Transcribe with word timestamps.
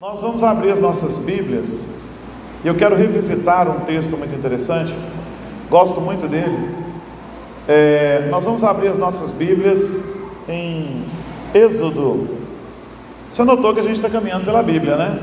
Nós 0.00 0.22
vamos 0.22 0.44
abrir 0.44 0.70
as 0.70 0.78
nossas 0.78 1.18
Bíblias 1.18 1.84
e 2.62 2.68
eu 2.68 2.76
quero 2.76 2.94
revisitar 2.94 3.68
um 3.68 3.80
texto 3.80 4.16
muito 4.16 4.32
interessante, 4.32 4.96
gosto 5.68 6.00
muito 6.00 6.28
dele. 6.28 6.72
É, 7.66 8.28
nós 8.30 8.44
vamos 8.44 8.62
abrir 8.62 8.86
as 8.86 8.96
nossas 8.96 9.32
Bíblias 9.32 9.96
em 10.48 11.02
Êxodo. 11.52 12.28
Você 13.28 13.42
notou 13.42 13.74
que 13.74 13.80
a 13.80 13.82
gente 13.82 13.96
está 13.96 14.08
caminhando 14.08 14.44
pela 14.44 14.62
Bíblia, 14.62 14.94
né? 14.94 15.18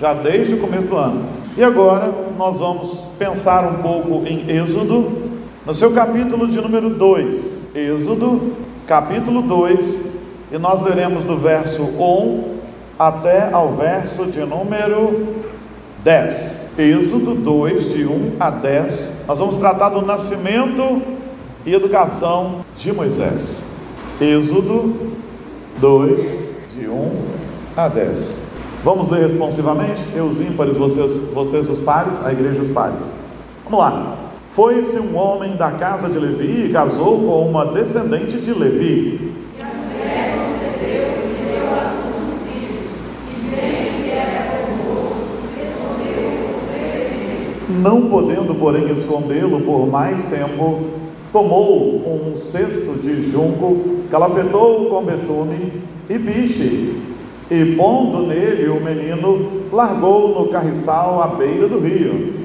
Já 0.00 0.14
desde 0.14 0.54
o 0.54 0.60
começo 0.60 0.86
do 0.86 0.96
ano. 0.96 1.26
E 1.56 1.64
agora 1.64 2.08
nós 2.38 2.60
vamos 2.60 3.10
pensar 3.18 3.64
um 3.64 3.82
pouco 3.82 4.24
em 4.24 4.48
Êxodo, 4.48 5.32
no 5.66 5.74
seu 5.74 5.92
capítulo 5.92 6.46
de 6.46 6.60
número 6.60 6.90
2. 6.90 7.70
Êxodo, 7.74 8.52
capítulo 8.86 9.42
2, 9.42 10.06
e 10.52 10.58
nós 10.58 10.80
leremos 10.80 11.24
do 11.24 11.36
verso 11.36 11.82
1 11.82 12.61
até 13.08 13.52
ao 13.52 13.72
verso 13.72 14.26
de 14.26 14.40
número 14.44 15.26
10. 16.04 16.70
Êxodo 16.78 17.34
2, 17.34 17.92
de 17.92 18.06
1 18.06 18.36
a 18.38 18.48
10. 18.48 19.24
Nós 19.26 19.38
vamos 19.40 19.58
tratar 19.58 19.88
do 19.88 20.02
nascimento 20.02 21.02
e 21.66 21.74
educação 21.74 22.60
de 22.76 22.92
Moisés. 22.92 23.64
Êxodo 24.20 25.14
2, 25.78 26.48
de 26.74 26.88
1 26.88 27.10
a 27.76 27.88
10. 27.88 28.42
Vamos 28.84 29.08
ler 29.08 29.28
responsivamente? 29.28 30.02
Eu 30.14 30.26
os 30.26 30.40
ímpares, 30.40 30.76
vocês, 30.76 31.16
vocês 31.34 31.68
os 31.68 31.80
pares, 31.80 32.24
a 32.24 32.32
igreja 32.32 32.62
os 32.62 32.70
pares. 32.70 33.00
Vamos 33.64 33.80
lá. 33.80 34.16
Foi-se 34.52 34.98
um 34.98 35.16
homem 35.16 35.56
da 35.56 35.72
casa 35.72 36.08
de 36.08 36.18
Levi 36.18 36.66
e 36.66 36.72
casou 36.72 37.18
com 37.18 37.48
uma 37.48 37.66
descendente 37.66 38.40
de 38.40 38.52
Levi. 38.52 39.31
Não 47.80 48.02
podendo, 48.08 48.54
porém, 48.54 48.90
escondê-lo 48.92 49.60
por 49.62 49.86
mais 49.86 50.24
tempo, 50.24 50.80
tomou 51.32 52.02
um 52.06 52.36
cesto 52.36 52.92
de 53.00 53.30
junco, 53.30 54.04
calafetou-o 54.10 54.90
com 54.90 55.02
betume 55.02 55.72
e 56.08 56.18
biche, 56.18 57.02
e 57.50 57.64
pondo 57.76 58.26
nele 58.26 58.68
o 58.68 58.82
menino, 58.82 59.62
largou 59.72 60.38
no 60.38 60.48
carriçal 60.48 61.22
à 61.22 61.28
beira 61.28 61.66
do 61.66 61.78
rio. 61.78 62.42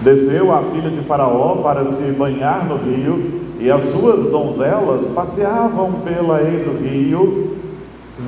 Desceu 0.00 0.52
a 0.52 0.62
filha 0.62 0.88
de 0.88 1.00
Faraó 1.00 1.56
para 1.56 1.84
se 1.86 2.12
banhar 2.12 2.66
no 2.66 2.76
rio, 2.76 3.42
e 3.58 3.70
as 3.70 3.84
suas 3.84 4.30
donzelas 4.30 5.06
passeavam 5.08 5.92
pela 6.04 6.40
ei 6.42 6.62
do 6.62 6.78
rio, 6.78 7.45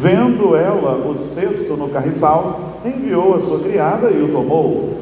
Vendo 0.00 0.54
ela 0.54 1.08
o 1.08 1.18
cesto 1.18 1.76
no 1.76 1.88
carriçal, 1.88 2.78
enviou 2.84 3.34
a 3.34 3.40
sua 3.40 3.58
criada 3.58 4.08
e 4.10 4.22
o 4.22 4.28
tomou. 4.28 4.98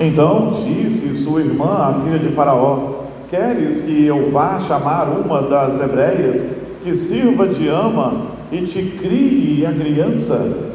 Então 0.00 0.64
disse 0.64 1.22
sua 1.22 1.40
irmã, 1.40 1.66
a 1.66 2.00
filha 2.02 2.18
de 2.18 2.30
Faraó: 2.30 3.02
Queres 3.28 3.82
que 3.82 4.06
eu 4.06 4.30
vá 4.30 4.58
chamar 4.60 5.10
uma 5.10 5.42
das 5.42 5.78
hebreias 5.82 6.56
que 6.82 6.94
sirva 6.94 7.46
de 7.46 7.68
ama 7.68 8.28
e 8.50 8.62
te 8.62 8.80
crie 8.98 9.66
a 9.66 9.72
criança? 9.72 10.67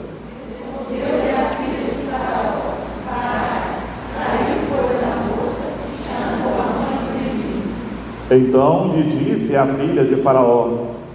Então 8.35 8.95
lhe 8.95 9.03
disse 9.03 9.55
a 9.55 9.63
filha 9.67 10.03
de 10.03 10.15
Faraó: 10.15 10.69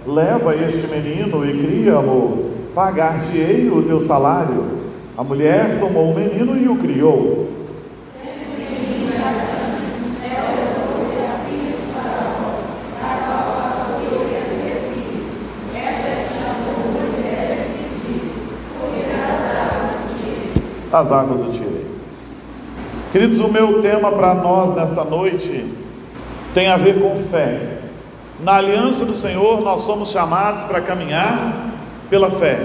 Leva 0.07 0.55
este 0.55 0.87
menino 0.87 1.45
e 1.45 1.65
cria-o, 1.65 2.51
pagar-te-ei 2.73 3.69
o 3.69 3.83
teu 3.83 3.99
salário. 3.99 4.79
A 5.17 5.23
mulher 5.23 5.79
tomou 5.81 6.11
o 6.11 6.15
menino 6.15 6.55
e 6.55 6.69
o 6.69 6.77
criou. 6.77 7.49
As 20.91 21.11
águas 21.11 21.41
do 21.41 21.51
tirei. 21.51 21.85
Queridos, 23.11 23.39
o 23.39 23.47
meu 23.47 23.81
tema 23.81 24.11
para 24.11 24.33
nós 24.33 24.73
nesta 24.73 25.03
noite 25.03 25.65
tem 26.53 26.67
a 26.69 26.77
ver 26.77 26.99
com 26.99 27.23
fé. 27.25 27.79
Na 28.39 28.55
aliança 28.55 29.05
do 29.05 29.15
Senhor, 29.15 29.61
nós 29.61 29.81
somos 29.81 30.11
chamados 30.11 30.63
para 30.63 30.81
caminhar 30.81 31.71
pela 32.09 32.31
fé. 32.31 32.59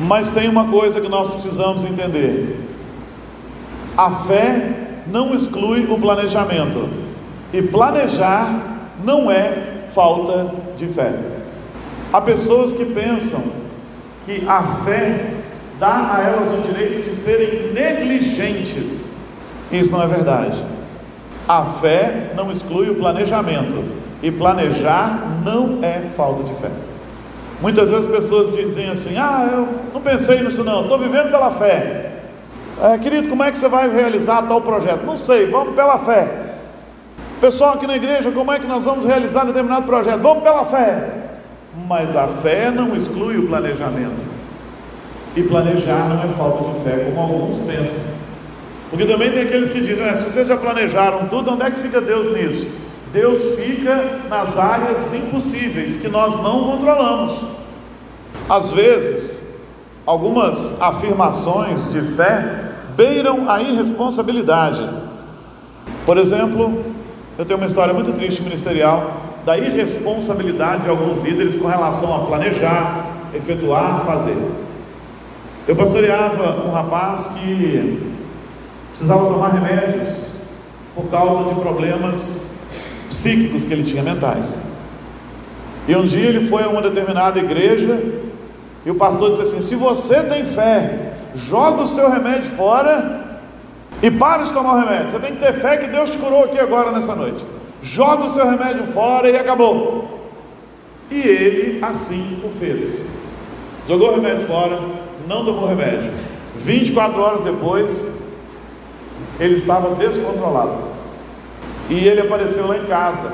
Mas 0.00 0.30
tem 0.30 0.48
uma 0.48 0.68
coisa 0.68 1.00
que 1.00 1.08
nós 1.08 1.30
precisamos 1.30 1.84
entender: 1.84 2.58
a 3.96 4.10
fé 4.10 4.70
não 5.06 5.34
exclui 5.34 5.86
o 5.90 5.98
planejamento, 5.98 6.88
e 7.52 7.62
planejar 7.62 8.92
não 9.04 9.30
é 9.30 9.86
falta 9.92 10.52
de 10.76 10.86
fé. 10.86 11.12
Há 12.12 12.20
pessoas 12.20 12.72
que 12.72 12.84
pensam 12.84 13.42
que 14.24 14.44
a 14.46 14.62
fé 14.84 15.34
dá 15.78 16.14
a 16.14 16.22
elas 16.22 16.48
o 16.48 16.62
direito 16.62 17.10
de 17.10 17.16
serem 17.16 17.72
negligentes. 17.72 19.14
Isso 19.70 19.90
não 19.90 20.02
é 20.02 20.06
verdade. 20.06 20.73
A 21.46 21.64
fé 21.80 22.32
não 22.34 22.50
exclui 22.50 22.88
o 22.88 22.94
planejamento, 22.94 23.84
e 24.22 24.30
planejar 24.30 25.42
não 25.44 25.84
é 25.84 26.00
falta 26.16 26.44
de 26.44 26.54
fé. 26.54 26.70
Muitas 27.60 27.90
vezes 27.90 28.06
pessoas 28.06 28.50
dizem 28.50 28.88
assim: 28.88 29.18
Ah, 29.18 29.46
eu 29.52 29.68
não 29.92 30.00
pensei 30.00 30.40
nisso, 30.40 30.64
não, 30.64 30.82
estou 30.82 30.98
vivendo 30.98 31.30
pela 31.30 31.50
fé. 31.50 32.12
É, 32.82 32.98
querido, 32.98 33.28
como 33.28 33.42
é 33.42 33.50
que 33.50 33.58
você 33.58 33.68
vai 33.68 33.88
realizar 33.88 34.42
tal 34.42 34.62
projeto? 34.62 35.04
Não 35.04 35.18
sei, 35.18 35.46
vamos 35.46 35.74
pela 35.74 35.98
fé. 35.98 36.26
Pessoal 37.40 37.74
aqui 37.74 37.86
na 37.86 37.96
igreja, 37.96 38.30
como 38.30 38.50
é 38.50 38.58
que 38.58 38.66
nós 38.66 38.84
vamos 38.84 39.04
realizar 39.04 39.44
determinado 39.44 39.86
projeto? 39.86 40.20
Vamos 40.20 40.42
pela 40.42 40.64
fé. 40.64 41.08
Mas 41.86 42.16
a 42.16 42.26
fé 42.26 42.70
não 42.70 42.96
exclui 42.96 43.36
o 43.36 43.46
planejamento. 43.46 44.24
E 45.36 45.42
planejar 45.42 46.08
não 46.08 46.22
é 46.22 46.28
falta 46.34 46.70
de 46.70 46.80
fé, 46.84 47.12
como 47.14 47.20
alguns 47.20 47.58
pensam. 47.58 48.13
Porque 48.94 49.10
também 49.10 49.32
tem 49.32 49.42
aqueles 49.42 49.68
que 49.70 49.80
dizem, 49.80 50.14
se 50.14 50.22
vocês 50.22 50.46
já 50.46 50.56
planejaram 50.56 51.26
tudo, 51.26 51.50
onde 51.50 51.64
é 51.64 51.70
que 51.72 51.80
fica 51.80 52.00
Deus 52.00 52.32
nisso? 52.32 52.68
Deus 53.12 53.56
fica 53.56 54.20
nas 54.30 54.56
áreas 54.56 55.12
impossíveis 55.12 55.96
que 55.96 56.06
nós 56.06 56.40
não 56.40 56.62
controlamos. 56.62 57.44
Às 58.48 58.70
vezes, 58.70 59.42
algumas 60.06 60.80
afirmações 60.80 61.90
de 61.90 62.02
fé 62.02 62.70
beiram 62.96 63.50
a 63.50 63.60
irresponsabilidade. 63.60 64.88
Por 66.06 66.16
exemplo, 66.16 66.84
eu 67.36 67.44
tenho 67.44 67.58
uma 67.58 67.66
história 67.66 67.92
muito 67.92 68.12
triste 68.12 68.44
ministerial 68.44 69.22
da 69.44 69.58
irresponsabilidade 69.58 70.84
de 70.84 70.88
alguns 70.88 71.18
líderes 71.18 71.56
com 71.56 71.66
relação 71.66 72.14
a 72.14 72.26
planejar, 72.26 73.06
efetuar, 73.34 74.04
fazer. 74.06 74.38
Eu 75.66 75.74
pastoreava 75.74 76.64
um 76.64 76.70
rapaz 76.70 77.26
que 77.26 78.13
precisava 78.94 79.26
tomar 79.26 79.48
remédios 79.48 80.08
por 80.94 81.10
causa 81.10 81.52
de 81.52 81.60
problemas 81.60 82.46
psíquicos 83.10 83.64
que 83.64 83.72
ele 83.72 83.82
tinha 83.82 84.02
mentais. 84.02 84.54
E 85.88 85.94
um 85.96 86.06
dia 86.06 86.28
ele 86.28 86.48
foi 86.48 86.62
a 86.62 86.68
uma 86.68 86.80
determinada 86.80 87.38
igreja 87.38 88.00
e 88.86 88.90
o 88.90 88.94
pastor 88.94 89.30
disse 89.30 89.42
assim: 89.42 89.60
Se 89.60 89.74
você 89.74 90.22
tem 90.22 90.44
fé, 90.44 91.14
joga 91.34 91.82
o 91.82 91.86
seu 91.86 92.10
remédio 92.10 92.50
fora 92.52 93.40
e 94.02 94.10
para 94.10 94.44
de 94.44 94.52
tomar 94.52 94.74
o 94.74 94.80
remédio. 94.80 95.10
Você 95.10 95.18
tem 95.18 95.34
que 95.34 95.40
ter 95.40 95.54
fé 95.54 95.76
que 95.76 95.88
Deus 95.88 96.10
te 96.10 96.18
curou 96.18 96.44
aqui 96.44 96.58
agora 96.58 96.92
nessa 96.92 97.14
noite. 97.14 97.44
Joga 97.82 98.24
o 98.24 98.30
seu 98.30 98.48
remédio 98.48 98.86
fora 98.88 99.28
e 99.28 99.36
acabou. 99.36 100.30
E 101.10 101.20
ele 101.20 101.84
assim 101.84 102.40
o 102.44 102.48
fez. 102.58 103.08
Jogou 103.86 104.12
o 104.12 104.14
remédio 104.14 104.46
fora, 104.46 104.80
não 105.28 105.44
tomou 105.44 105.66
remédio. 105.66 106.10
24 106.56 107.20
horas 107.20 107.40
depois, 107.42 108.13
ele 109.38 109.54
estava 109.54 109.94
descontrolado. 109.94 110.94
E 111.88 112.06
ele 112.06 112.20
apareceu 112.20 112.66
lá 112.66 112.76
em 112.76 112.84
casa. 112.84 113.32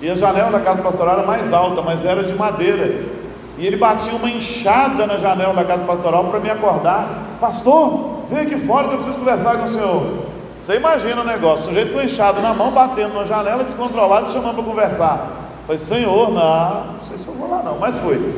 E 0.00 0.10
a 0.10 0.14
janela 0.14 0.50
da 0.50 0.60
casa 0.60 0.82
pastoral 0.82 1.18
era 1.18 1.26
mais 1.26 1.52
alta, 1.52 1.82
mas 1.82 2.04
era 2.04 2.22
de 2.22 2.34
madeira. 2.34 3.04
E 3.58 3.66
ele 3.66 3.76
batia 3.76 4.12
uma 4.14 4.28
enxada 4.28 5.06
na 5.06 5.16
janela 5.16 5.54
da 5.54 5.64
casa 5.64 5.84
pastoral 5.84 6.24
para 6.24 6.40
me 6.40 6.50
acordar. 6.50 7.38
Pastor, 7.40 8.24
vem 8.28 8.40
aqui 8.40 8.58
fora 8.58 8.88
que 8.88 8.94
eu 8.94 8.98
preciso 8.98 9.18
conversar 9.18 9.56
com 9.56 9.64
o 9.64 9.68
senhor. 9.68 10.26
Você 10.60 10.76
imagina 10.76 11.20
o 11.22 11.24
negócio, 11.24 11.66
o 11.66 11.68
sujeito 11.68 11.92
com 11.92 12.02
enxada 12.02 12.40
na 12.40 12.52
mão, 12.52 12.72
batendo 12.72 13.14
na 13.14 13.24
janela, 13.24 13.62
descontrolado, 13.62 14.32
chamando 14.32 14.56
para 14.56 14.64
conversar. 14.64 15.28
Falei, 15.64 15.78
senhor, 15.78 16.32
não, 16.32 16.84
não 16.86 17.04
sei 17.06 17.16
se 17.16 17.26
eu 17.26 17.34
vou 17.34 17.48
lá 17.48 17.62
não, 17.62 17.78
mas 17.78 17.96
foi. 17.98 18.34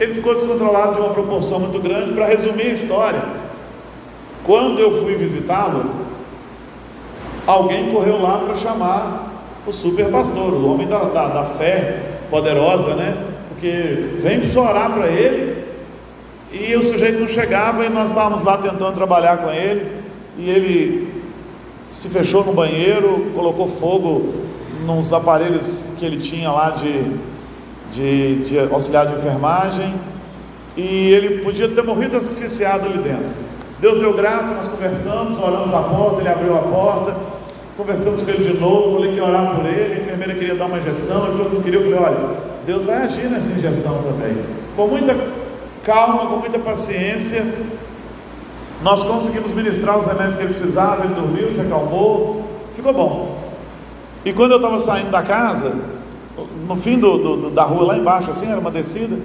ele 0.00 0.14
ficou 0.14 0.34
descontrolado 0.34 0.94
de 0.94 1.00
uma 1.00 1.14
proporção 1.14 1.60
muito 1.60 1.78
grande. 1.80 2.12
Para 2.12 2.26
resumir 2.26 2.62
a 2.62 2.72
história, 2.72 3.22
quando 4.44 4.78
eu 4.78 5.02
fui 5.02 5.14
visitá-lo, 5.14 5.90
alguém 7.46 7.90
correu 7.90 8.20
lá 8.20 8.38
para 8.38 8.56
chamar 8.56 9.28
o 9.66 9.72
super 9.72 10.10
pastor, 10.10 10.52
o 10.52 10.72
homem 10.72 10.86
da, 10.86 10.98
da, 10.98 11.28
da 11.28 11.44
fé 11.44 12.18
poderosa, 12.30 12.94
né? 12.94 13.16
Porque 13.48 14.16
vem 14.18 14.48
chorar 14.50 14.90
para 14.92 15.08
ele 15.08 15.64
e 16.52 16.74
o 16.76 16.82
sujeito 16.82 17.20
não 17.20 17.28
chegava 17.28 17.84
e 17.84 17.88
nós 17.88 18.08
estávamos 18.08 18.42
lá 18.42 18.56
tentando 18.58 18.94
trabalhar 18.94 19.38
com 19.38 19.50
ele 19.50 19.92
e 20.38 20.48
ele 20.48 21.22
se 21.90 22.08
fechou 22.08 22.44
no 22.44 22.52
banheiro, 22.52 23.30
colocou 23.34 23.68
fogo 23.68 24.34
nos 24.84 25.12
aparelhos 25.12 25.84
que 25.98 26.04
ele 26.04 26.18
tinha 26.18 26.50
lá 26.50 26.70
de, 26.70 27.04
de, 27.92 28.36
de 28.44 28.58
auxiliar 28.58 29.06
de 29.06 29.14
enfermagem 29.14 29.94
e 30.76 31.12
ele 31.12 31.42
podia 31.42 31.68
ter 31.68 31.82
morrido 31.82 32.16
asfixiado 32.16 32.86
ali 32.86 32.98
dentro. 32.98 33.47
Deus 33.80 33.98
deu 33.98 34.12
graça, 34.12 34.54
nós 34.54 34.66
conversamos, 34.66 35.38
oramos 35.38 35.72
a 35.72 35.82
porta, 35.82 36.20
ele 36.20 36.28
abriu 36.28 36.56
a 36.56 36.62
porta, 36.62 37.14
conversamos 37.76 38.22
com 38.22 38.28
ele 38.28 38.52
de 38.52 38.58
novo, 38.58 38.96
falei 38.96 39.12
que 39.12 39.16
ia 39.18 39.24
orar 39.24 39.54
por 39.54 39.66
ele, 39.66 39.94
a 39.94 40.02
enfermeira 40.02 40.34
queria 40.34 40.56
dar 40.56 40.66
uma 40.66 40.78
injeção, 40.78 41.26
ele 41.26 41.36
falou 41.36 41.50
que 41.50 41.62
queria, 41.62 41.78
eu 41.78 41.84
falei, 41.84 41.98
olha, 41.98 42.36
Deus 42.66 42.84
vai 42.84 42.96
agir 43.04 43.30
nessa 43.30 43.50
injeção 43.50 44.02
também. 44.02 44.36
Com 44.74 44.88
muita 44.88 45.16
calma, 45.84 46.26
com 46.26 46.36
muita 46.38 46.58
paciência, 46.58 47.46
nós 48.82 49.02
conseguimos 49.04 49.52
ministrar 49.52 49.98
os 49.98 50.06
remédios 50.06 50.34
que 50.34 50.42
ele 50.42 50.54
precisava, 50.54 51.04
ele 51.04 51.14
dormiu, 51.14 51.52
se 51.52 51.60
acalmou, 51.60 52.44
ficou 52.74 52.92
bom. 52.92 53.38
E 54.24 54.32
quando 54.32 54.52
eu 54.52 54.56
estava 54.56 54.78
saindo 54.80 55.10
da 55.10 55.22
casa, 55.22 55.72
no 56.66 56.76
fim 56.76 56.98
do, 56.98 57.18
do, 57.18 57.50
da 57.50 57.62
rua 57.62 57.86
lá 57.86 57.96
embaixo, 57.96 58.32
assim, 58.32 58.50
era 58.50 58.58
uma 58.58 58.70
descida, 58.72 59.16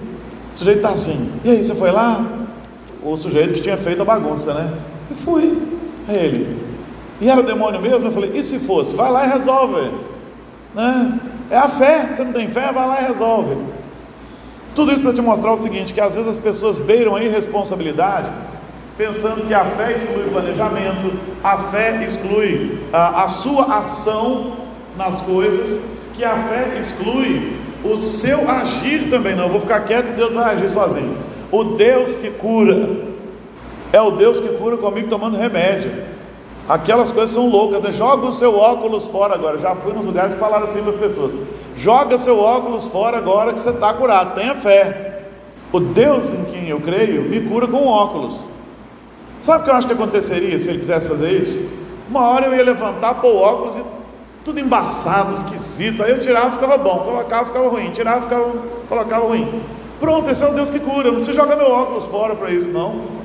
o 0.53 0.55
sujeito 0.55 0.77
está 0.77 0.89
assim, 0.89 1.31
e 1.43 1.49
aí, 1.49 1.63
você 1.63 1.73
foi 1.73 1.91
lá? 1.91 2.42
O 3.03 3.17
sujeito 3.17 3.53
que 3.53 3.61
tinha 3.61 3.77
feito 3.77 4.01
a 4.01 4.05
bagunça, 4.05 4.53
né? 4.53 4.73
E 5.11 5.13
fui. 5.13 5.57
Aí 6.07 6.17
ele, 6.17 6.63
e 7.19 7.29
era 7.29 7.41
demônio 7.41 7.81
mesmo? 7.81 8.07
Eu 8.07 8.11
falei, 8.11 8.31
e 8.33 8.43
se 8.43 8.59
fosse? 8.59 8.95
Vai 8.95 9.11
lá 9.11 9.25
e 9.25 9.29
resolve. 9.29 9.91
Né? 10.73 11.19
É 11.49 11.57
a 11.57 11.67
fé, 11.67 12.07
você 12.11 12.23
não 12.23 12.33
tem 12.33 12.49
fé? 12.49 12.71
Vai 12.71 12.87
lá 12.87 13.01
e 13.01 13.05
resolve. 13.05 13.55
Tudo 14.75 14.91
isso 14.91 15.03
para 15.03 15.13
te 15.13 15.21
mostrar 15.21 15.53
o 15.53 15.57
seguinte: 15.57 15.93
que 15.93 16.01
às 16.01 16.15
vezes 16.15 16.29
as 16.29 16.37
pessoas 16.37 16.79
beiram 16.79 17.15
a 17.15 17.23
irresponsabilidade, 17.23 18.29
pensando 18.97 19.47
que 19.47 19.53
a 19.53 19.63
fé 19.63 19.93
exclui 19.93 20.27
o 20.27 20.31
planejamento, 20.31 21.13
a 21.43 21.57
fé 21.57 22.03
exclui 22.03 22.79
a, 22.91 23.23
a 23.23 23.27
sua 23.27 23.77
ação 23.77 24.53
nas 24.97 25.21
coisas, 25.21 25.81
que 26.15 26.23
a 26.23 26.35
fé 26.35 26.77
exclui 26.79 27.57
o 27.83 27.97
seu 27.97 28.49
agir 28.49 29.09
também. 29.09 29.35
Não, 29.35 29.43
eu 29.43 29.49
vou 29.49 29.61
ficar 29.61 29.81
quieto 29.81 30.09
e 30.09 30.13
Deus 30.13 30.33
vai 30.33 30.55
agir 30.55 30.69
sozinho. 30.69 31.17
O 31.53 31.63
Deus 31.63 32.15
que 32.15 32.31
cura 32.31 32.89
é 33.91 34.01
o 34.01 34.09
Deus 34.09 34.39
que 34.39 34.49
cura 34.57 34.75
comigo 34.75 35.07
tomando 35.07 35.37
remédio. 35.37 35.91
Aquelas 36.67 37.11
coisas 37.11 37.29
são 37.29 37.47
loucas, 37.47 37.83
né? 37.83 37.91
joga 37.91 38.25
o 38.25 38.33
seu 38.33 38.57
óculos 38.57 39.05
fora 39.05 39.35
agora. 39.35 39.59
Já 39.59 39.75
fui 39.75 39.93
nos 39.93 40.03
lugares 40.03 40.33
que 40.33 40.39
falaram 40.39 40.63
assim 40.63 40.81
para 40.81 40.89
as 40.89 40.95
pessoas: 40.95 41.31
joga 41.77 42.17
seu 42.17 42.39
óculos 42.39 42.87
fora 42.87 43.17
agora 43.17 43.53
que 43.53 43.59
você 43.59 43.69
está 43.69 43.93
curado, 43.93 44.33
tenha 44.33 44.55
fé. 44.55 45.25
O 45.71 45.79
Deus 45.79 46.33
em 46.33 46.43
quem 46.45 46.69
eu 46.69 46.81
creio 46.81 47.21
me 47.21 47.41
cura 47.41 47.67
com 47.67 47.85
óculos. 47.85 48.47
Sabe 49.39 49.61
o 49.61 49.63
que 49.63 49.69
eu 49.69 49.75
acho 49.75 49.85
que 49.85 49.93
aconteceria 49.93 50.57
se 50.57 50.71
ele 50.71 50.79
quisesse 50.79 51.07
fazer 51.07 51.33
isso? 51.33 51.69
Uma 52.09 52.29
hora 52.29 52.47
eu 52.47 52.55
ia 52.55 52.63
levantar, 52.63 53.21
pôr 53.21 53.29
o 53.29 53.37
óculos 53.37 53.77
e 53.77 53.83
tudo 54.43 54.59
embaçado, 54.59 55.35
esquisito. 55.35 56.01
Aí 56.01 56.09
eu 56.09 56.19
tirava 56.19 56.49
ficava 56.49 56.79
bom, 56.79 57.01
colocava 57.01 57.45
ficava 57.45 57.69
ruim, 57.69 57.91
tirava 57.91 58.23
ficava, 58.23 58.51
colocava 58.89 59.27
ruim. 59.27 59.61
Pronto, 59.99 60.29
esse 60.29 60.43
é 60.43 60.47
o 60.47 60.53
Deus 60.53 60.69
que 60.69 60.79
cura. 60.79 61.09
Não 61.09 61.17
precisa 61.17 61.41
jogar 61.41 61.55
meu 61.55 61.71
óculos 61.71 62.05
fora 62.05 62.35
para 62.35 62.51
isso, 62.51 62.69
não. 62.69 63.23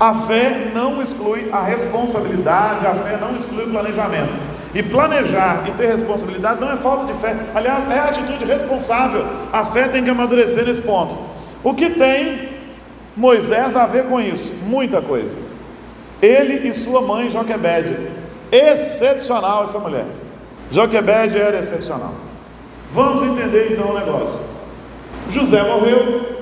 A 0.00 0.14
fé 0.14 0.70
não 0.72 1.02
exclui 1.02 1.48
a 1.50 1.60
responsabilidade, 1.62 2.86
a 2.86 2.94
fé 2.94 3.18
não 3.20 3.34
exclui 3.36 3.64
o 3.64 3.70
planejamento. 3.70 4.34
E 4.74 4.82
planejar 4.82 5.64
e 5.66 5.72
ter 5.72 5.86
responsabilidade 5.86 6.60
não 6.60 6.70
é 6.70 6.76
falta 6.76 7.12
de 7.12 7.18
fé, 7.20 7.34
aliás, 7.54 7.90
é 7.90 7.98
atitude 7.98 8.44
responsável. 8.44 9.26
A 9.52 9.64
fé 9.64 9.88
tem 9.88 10.04
que 10.04 10.10
amadurecer 10.10 10.64
nesse 10.66 10.82
ponto. 10.82 11.16
O 11.64 11.74
que 11.74 11.90
tem 11.90 12.48
Moisés 13.16 13.74
a 13.74 13.86
ver 13.86 14.04
com 14.04 14.20
isso? 14.20 14.52
Muita 14.62 15.02
coisa. 15.02 15.36
Ele 16.22 16.68
e 16.68 16.74
sua 16.74 17.00
mãe 17.00 17.30
Joquebede, 17.30 17.96
excepcional 18.52 19.64
essa 19.64 19.78
mulher. 19.78 20.04
Joquebede 20.70 21.38
era 21.38 21.58
excepcional. 21.58 22.14
Vamos 22.92 23.22
entender 23.22 23.72
então 23.72 23.90
o 23.90 23.98
negócio. 23.98 24.38
José 25.30 25.62
morreu, 25.62 26.38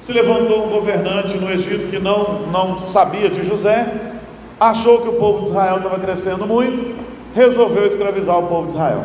se 0.00 0.12
levantou 0.12 0.66
um 0.66 0.70
governante 0.70 1.36
no 1.36 1.50
Egito 1.50 1.88
que 1.88 1.98
não, 1.98 2.42
não 2.52 2.78
sabia 2.78 3.28
de 3.28 3.44
José, 3.44 4.12
achou 4.58 5.02
que 5.02 5.08
o 5.08 5.14
povo 5.14 5.40
de 5.40 5.46
Israel 5.46 5.78
estava 5.78 5.98
crescendo 5.98 6.46
muito, 6.46 6.94
resolveu 7.34 7.86
escravizar 7.86 8.38
o 8.38 8.46
povo 8.46 8.66
de 8.66 8.72
Israel. 8.72 9.04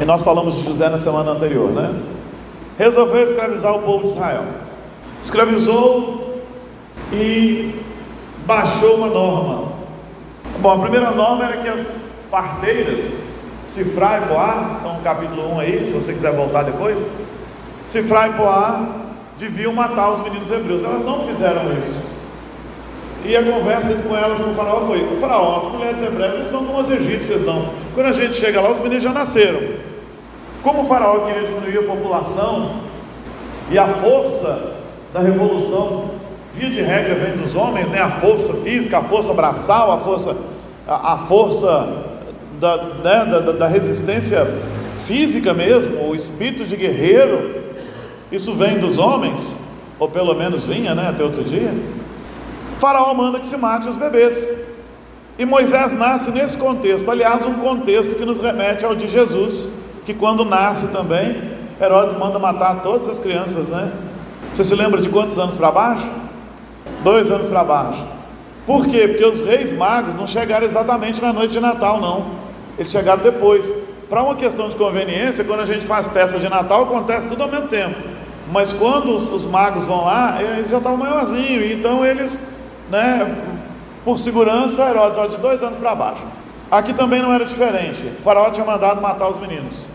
E 0.00 0.04
nós 0.04 0.22
falamos 0.22 0.54
de 0.54 0.64
José 0.64 0.88
na 0.88 0.98
semana 0.98 1.32
anterior, 1.32 1.70
né? 1.70 1.94
Resolveu 2.78 3.22
escravizar 3.22 3.74
o 3.74 3.82
povo 3.82 4.04
de 4.04 4.12
Israel. 4.12 4.44
Escravizou 5.22 6.40
e 7.12 7.74
baixou 8.46 8.96
uma 8.96 9.08
norma. 9.08 9.72
Bom, 10.58 10.72
a 10.72 10.78
primeira 10.78 11.10
norma 11.10 11.44
era 11.44 11.58
que 11.58 11.68
as 11.68 12.04
parteiras, 12.30 13.02
Cifra 13.66 14.18
e 14.18 14.28
Poá, 14.28 14.78
então 14.80 14.98
capítulo 15.04 15.54
1 15.54 15.60
aí, 15.60 15.84
se 15.84 15.92
você 15.92 16.12
quiser 16.12 16.32
voltar 16.34 16.62
depois, 16.62 17.04
Cifra 17.86 18.28
e 18.28 18.32
Poá 18.34 19.02
deviam 19.38 19.72
matar 19.72 20.12
os 20.12 20.22
meninos 20.22 20.50
hebreus. 20.50 20.84
Elas 20.84 21.04
não 21.04 21.26
fizeram 21.26 21.62
isso. 21.78 22.12
E 23.24 23.36
a 23.36 23.42
conversa 23.42 23.94
com 23.94 24.16
elas 24.16 24.40
com 24.40 24.50
o 24.50 24.54
faraó 24.54 24.86
foi: 24.86 25.02
o 25.02 25.20
faraó, 25.20 25.58
as 25.58 25.72
mulheres 25.72 26.02
hebreias 26.02 26.38
não 26.38 26.44
são 26.44 26.64
como 26.64 26.80
as 26.80 26.90
egípcias, 26.90 27.42
não. 27.42 27.70
Quando 27.94 28.06
a 28.06 28.12
gente 28.12 28.34
chega 28.34 28.60
lá, 28.60 28.70
os 28.70 28.78
meninos 28.78 29.02
já 29.02 29.12
nasceram. 29.12 29.60
Como 30.62 30.82
o 30.82 30.86
faraó 30.86 31.26
queria 31.26 31.42
diminuir 31.42 31.78
a 31.78 31.82
população 31.82 32.82
e 33.70 33.78
a 33.78 33.86
força 33.86 34.74
da 35.12 35.20
revolução, 35.20 36.10
via 36.54 36.70
de 36.70 36.80
regra, 36.80 37.14
vem 37.14 37.36
dos 37.36 37.54
homens, 37.54 37.90
né? 37.90 38.00
a 38.00 38.10
força 38.10 38.54
física, 38.54 38.98
a 38.98 39.02
força 39.02 39.32
braçal, 39.34 39.92
a 39.92 39.98
força, 39.98 40.36
a, 40.86 41.14
a 41.14 41.18
força 41.18 42.04
da, 42.60 42.76
né? 42.76 43.24
da, 43.30 43.38
da, 43.40 43.52
da 43.52 43.66
resistência 43.66 44.46
física 45.04 45.52
mesmo, 45.52 46.08
o 46.08 46.14
espírito 46.14 46.64
de 46.64 46.76
guerreiro 46.76 47.61
isso 48.32 48.54
vem 48.54 48.78
dos 48.78 48.96
homens, 48.96 49.46
ou 49.98 50.08
pelo 50.08 50.34
menos 50.34 50.64
vinha, 50.64 50.94
né, 50.94 51.10
até 51.10 51.22
outro 51.22 51.44
dia. 51.44 51.72
Faraó 52.80 53.12
manda 53.14 53.38
que 53.38 53.46
se 53.46 53.56
mate 53.56 53.88
os 53.88 53.94
bebês. 53.94 54.56
E 55.38 55.44
Moisés 55.44 55.92
nasce 55.92 56.30
nesse 56.30 56.56
contexto, 56.56 57.10
aliás, 57.10 57.44
um 57.44 57.54
contexto 57.54 58.14
que 58.14 58.24
nos 58.24 58.40
remete 58.40 58.84
ao 58.84 58.94
de 58.94 59.06
Jesus, 59.06 59.70
que 60.04 60.14
quando 60.14 60.44
nasce 60.44 60.88
também, 60.88 61.52
Herodes 61.80 62.16
manda 62.18 62.38
matar 62.38 62.80
todas 62.82 63.08
as 63.08 63.18
crianças, 63.18 63.68
né? 63.68 63.92
Você 64.52 64.64
se 64.64 64.74
lembra 64.74 65.00
de 65.00 65.08
quantos 65.08 65.38
anos 65.38 65.54
para 65.54 65.70
baixo? 65.70 66.06
Dois 67.04 67.30
anos 67.30 67.46
para 67.46 67.64
baixo. 67.64 68.04
Por 68.66 68.86
quê? 68.86 69.08
Porque 69.08 69.24
os 69.24 69.40
reis 69.40 69.72
magos 69.72 70.14
não 70.14 70.26
chegaram 70.26 70.66
exatamente 70.66 71.20
na 71.20 71.32
noite 71.32 71.52
de 71.52 71.60
Natal, 71.60 72.00
não. 72.00 72.26
Eles 72.78 72.92
chegaram 72.92 73.22
depois. 73.22 73.72
Para 74.08 74.22
uma 74.22 74.34
questão 74.34 74.68
de 74.68 74.76
conveniência, 74.76 75.42
quando 75.42 75.60
a 75.60 75.66
gente 75.66 75.86
faz 75.86 76.06
peça 76.06 76.38
de 76.38 76.48
Natal, 76.48 76.84
acontece 76.84 77.26
tudo 77.26 77.42
ao 77.42 77.48
mesmo 77.48 77.68
tempo. 77.68 78.11
Mas 78.52 78.70
quando 78.70 79.16
os, 79.16 79.32
os 79.32 79.46
magos 79.46 79.86
vão 79.86 80.04
lá, 80.04 80.40
eles 80.42 80.70
já 80.70 80.76
estavam 80.76 80.98
maiorzinhos, 80.98 81.72
então 81.72 82.04
eles, 82.04 82.46
né, 82.90 83.34
por 84.04 84.18
segurança, 84.18 84.90
Herodes, 84.90 85.16
ó, 85.16 85.26
de 85.26 85.38
dois 85.38 85.62
anos 85.62 85.78
para 85.78 85.94
baixo. 85.94 86.22
Aqui 86.70 86.92
também 86.92 87.22
não 87.22 87.32
era 87.32 87.46
diferente. 87.46 88.02
O 88.18 88.22
faraó 88.22 88.50
tinha 88.50 88.64
mandado 88.64 89.00
matar 89.00 89.30
os 89.30 89.40
meninos. 89.40 89.86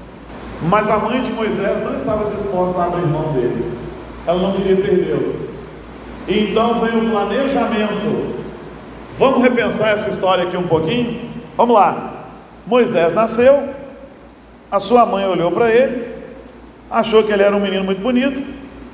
Mas 0.64 0.90
a 0.90 0.98
mãe 0.98 1.22
de 1.22 1.32
Moisés 1.32 1.84
não 1.84 1.96
estava 1.96 2.32
disposta 2.32 2.82
a 2.82 2.86
abrir 2.86 3.06
mão 3.06 3.32
dele. 3.34 3.78
Ela 4.26 4.42
não 4.42 4.54
queria 4.54 4.76
perdê-lo. 4.76 5.36
Então 6.28 6.80
vem 6.80 6.98
o 6.98 7.12
planejamento. 7.12 8.36
Vamos 9.18 9.42
repensar 9.42 9.90
essa 9.90 10.10
história 10.10 10.46
aqui 10.46 10.58
um 10.58 10.68
pouquinho? 10.68 11.30
Vamos 11.56 11.76
lá. 11.76 12.26
Moisés 12.66 13.14
nasceu, 13.14 13.70
a 14.72 14.80
sua 14.80 15.06
mãe 15.06 15.26
olhou 15.26 15.52
para 15.52 15.72
ele, 15.72 16.16
achou 16.89 17.24
que 17.24 17.32
ele 17.32 17.44
era 17.44 17.56
um 17.56 17.60
menino 17.60 17.84
muito 17.84 18.01
bonito. 18.01 18.41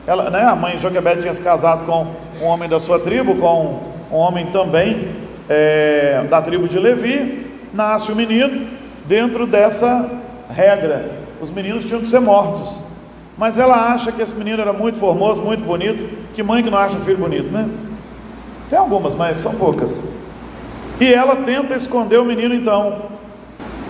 Ela, 0.06 0.30
né, 0.30 0.44
a 0.44 0.56
mãe 0.56 0.78
Joquebede 0.78 1.22
tinha 1.22 1.34
se 1.34 1.42
casado 1.42 1.86
com 1.86 2.08
um 2.42 2.48
homem 2.48 2.68
da 2.68 2.80
sua 2.80 3.00
tribo, 3.00 3.36
com 3.36 3.80
um 4.12 4.16
homem 4.16 4.48
também 4.48 5.10
é, 5.50 6.26
da 6.30 6.42
tribo 6.42 6.68
de 6.68 6.78
Levi. 6.78 7.48
Nasce 7.74 8.12
o 8.12 8.16
menino 8.16 8.68
dentro 9.06 9.48
dessa 9.48 10.10
regra. 10.50 11.12
Os 11.42 11.50
meninos 11.50 11.86
tinham 11.86 12.02
que 12.02 12.08
ser 12.08 12.20
mortos. 12.20 12.82
Mas 13.38 13.58
ela 13.58 13.94
acha 13.94 14.12
que 14.12 14.22
esse 14.22 14.34
menino 14.34 14.62
era 14.62 14.74
muito 14.74 15.00
formoso, 15.00 15.42
muito 15.42 15.64
bonito. 15.64 16.08
Que 16.34 16.44
mãe 16.44 16.62
que 16.62 16.70
não 16.70 16.78
acha 16.78 16.96
um 16.96 17.02
filho 17.02 17.18
bonito, 17.18 17.52
né? 17.52 17.68
Tem 18.70 18.78
algumas, 18.78 19.16
mas 19.16 19.40
são 19.40 19.56
poucas. 19.56 20.04
E 21.00 21.14
ela 21.14 21.38
tenta 21.38 21.76
esconder 21.76 22.18
o 22.20 22.26
menino 22.26 22.54
então. 22.54 23.04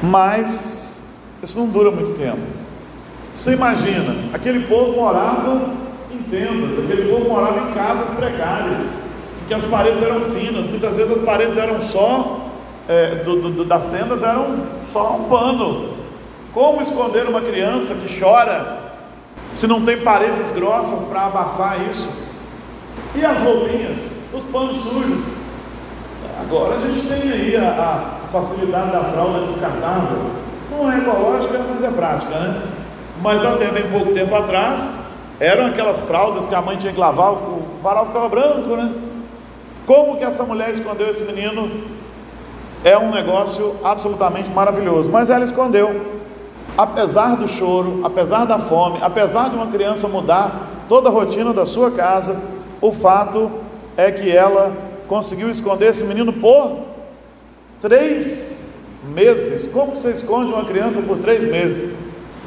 Mas 0.01 1.01
isso 1.41 1.57
não 1.57 1.67
dura 1.67 1.91
muito 1.91 2.17
tempo. 2.17 2.62
Você 3.35 3.53
imagina, 3.53 4.15
aquele 4.31 4.67
povo 4.67 4.93
morava 4.93 5.59
em 6.11 6.21
tendas, 6.23 6.83
aquele 6.83 7.11
povo 7.11 7.29
morava 7.29 7.67
em 7.67 7.73
casas 7.73 8.11
precárias, 8.11 8.79
porque 9.39 9.53
as 9.55 9.63
paredes 9.63 10.01
eram 10.03 10.21
finas, 10.21 10.67
muitas 10.67 10.95
vezes 10.95 11.17
as 11.17 11.23
paredes 11.23 11.57
eram 11.57 11.81
só, 11.81 12.41
é, 12.87 13.15
do, 13.23 13.49
do, 13.49 13.65
das 13.65 13.87
tendas 13.87 14.21
eram 14.21 14.63
só 14.91 15.15
um 15.15 15.23
pano. 15.23 15.93
Como 16.53 16.81
esconder 16.83 17.27
uma 17.27 17.41
criança 17.41 17.95
que 17.95 18.19
chora 18.19 18.83
se 19.51 19.65
não 19.65 19.81
tem 19.81 20.01
paredes 20.01 20.51
grossas 20.51 21.01
para 21.01 21.25
abafar 21.25 21.89
isso? 21.89 22.07
E 23.15 23.25
as 23.25 23.39
roupinhas, 23.39 23.97
os 24.31 24.43
panos 24.45 24.77
sujos? 24.77 25.23
Agora 26.39 26.75
a 26.75 26.79
gente 26.79 27.07
tem 27.07 27.31
aí 27.31 27.55
a, 27.57 28.19
a 28.25 28.27
facilidade 28.31 28.91
da 28.91 29.03
fralda 29.05 29.47
descartável. 29.47 30.31
Não 30.69 30.91
é 30.91 30.99
ecológica, 30.99 31.59
mas 31.69 31.83
é 31.83 31.89
prática, 31.89 32.39
né? 32.39 32.82
Mas 33.21 33.45
até 33.45 33.67
bem 33.67 33.89
pouco 33.89 34.13
tempo 34.13 34.33
atrás, 34.35 34.95
eram 35.39 35.67
aquelas 35.67 35.99
fraldas 36.01 36.47
que 36.47 36.55
a 36.55 36.61
mãe 36.61 36.77
tinha 36.77 36.93
que 36.93 36.99
lavar, 36.99 37.33
o 37.33 37.63
varal 37.81 38.07
ficava 38.07 38.29
branco, 38.29 38.75
né? 38.75 38.91
Como 39.85 40.17
que 40.17 40.23
essa 40.23 40.43
mulher 40.43 40.69
escondeu 40.69 41.09
esse 41.09 41.23
menino? 41.23 41.69
É 42.83 42.97
um 42.97 43.11
negócio 43.11 43.75
absolutamente 43.83 44.49
maravilhoso, 44.49 45.09
mas 45.09 45.29
ela 45.29 45.45
escondeu. 45.45 46.01
Apesar 46.77 47.35
do 47.35 47.47
choro, 47.47 48.01
apesar 48.03 48.45
da 48.45 48.59
fome, 48.59 48.99
apesar 49.01 49.49
de 49.49 49.55
uma 49.55 49.67
criança 49.67 50.07
mudar 50.07 50.69
toda 50.89 51.07
a 51.07 51.11
rotina 51.11 51.53
da 51.53 51.65
sua 51.65 51.91
casa, 51.91 52.41
o 52.81 52.91
fato 52.91 53.51
é 53.95 54.11
que 54.11 54.31
ela 54.35 54.71
conseguiu 55.07 55.49
esconder 55.49 55.91
esse 55.91 56.03
menino 56.03 56.33
por 56.33 56.79
três 57.81 58.63
meses. 59.03 59.67
Como 59.67 59.95
você 59.95 60.11
esconde 60.11 60.51
uma 60.51 60.65
criança 60.65 61.01
por 61.01 61.17
três 61.19 61.45
meses? 61.45 61.93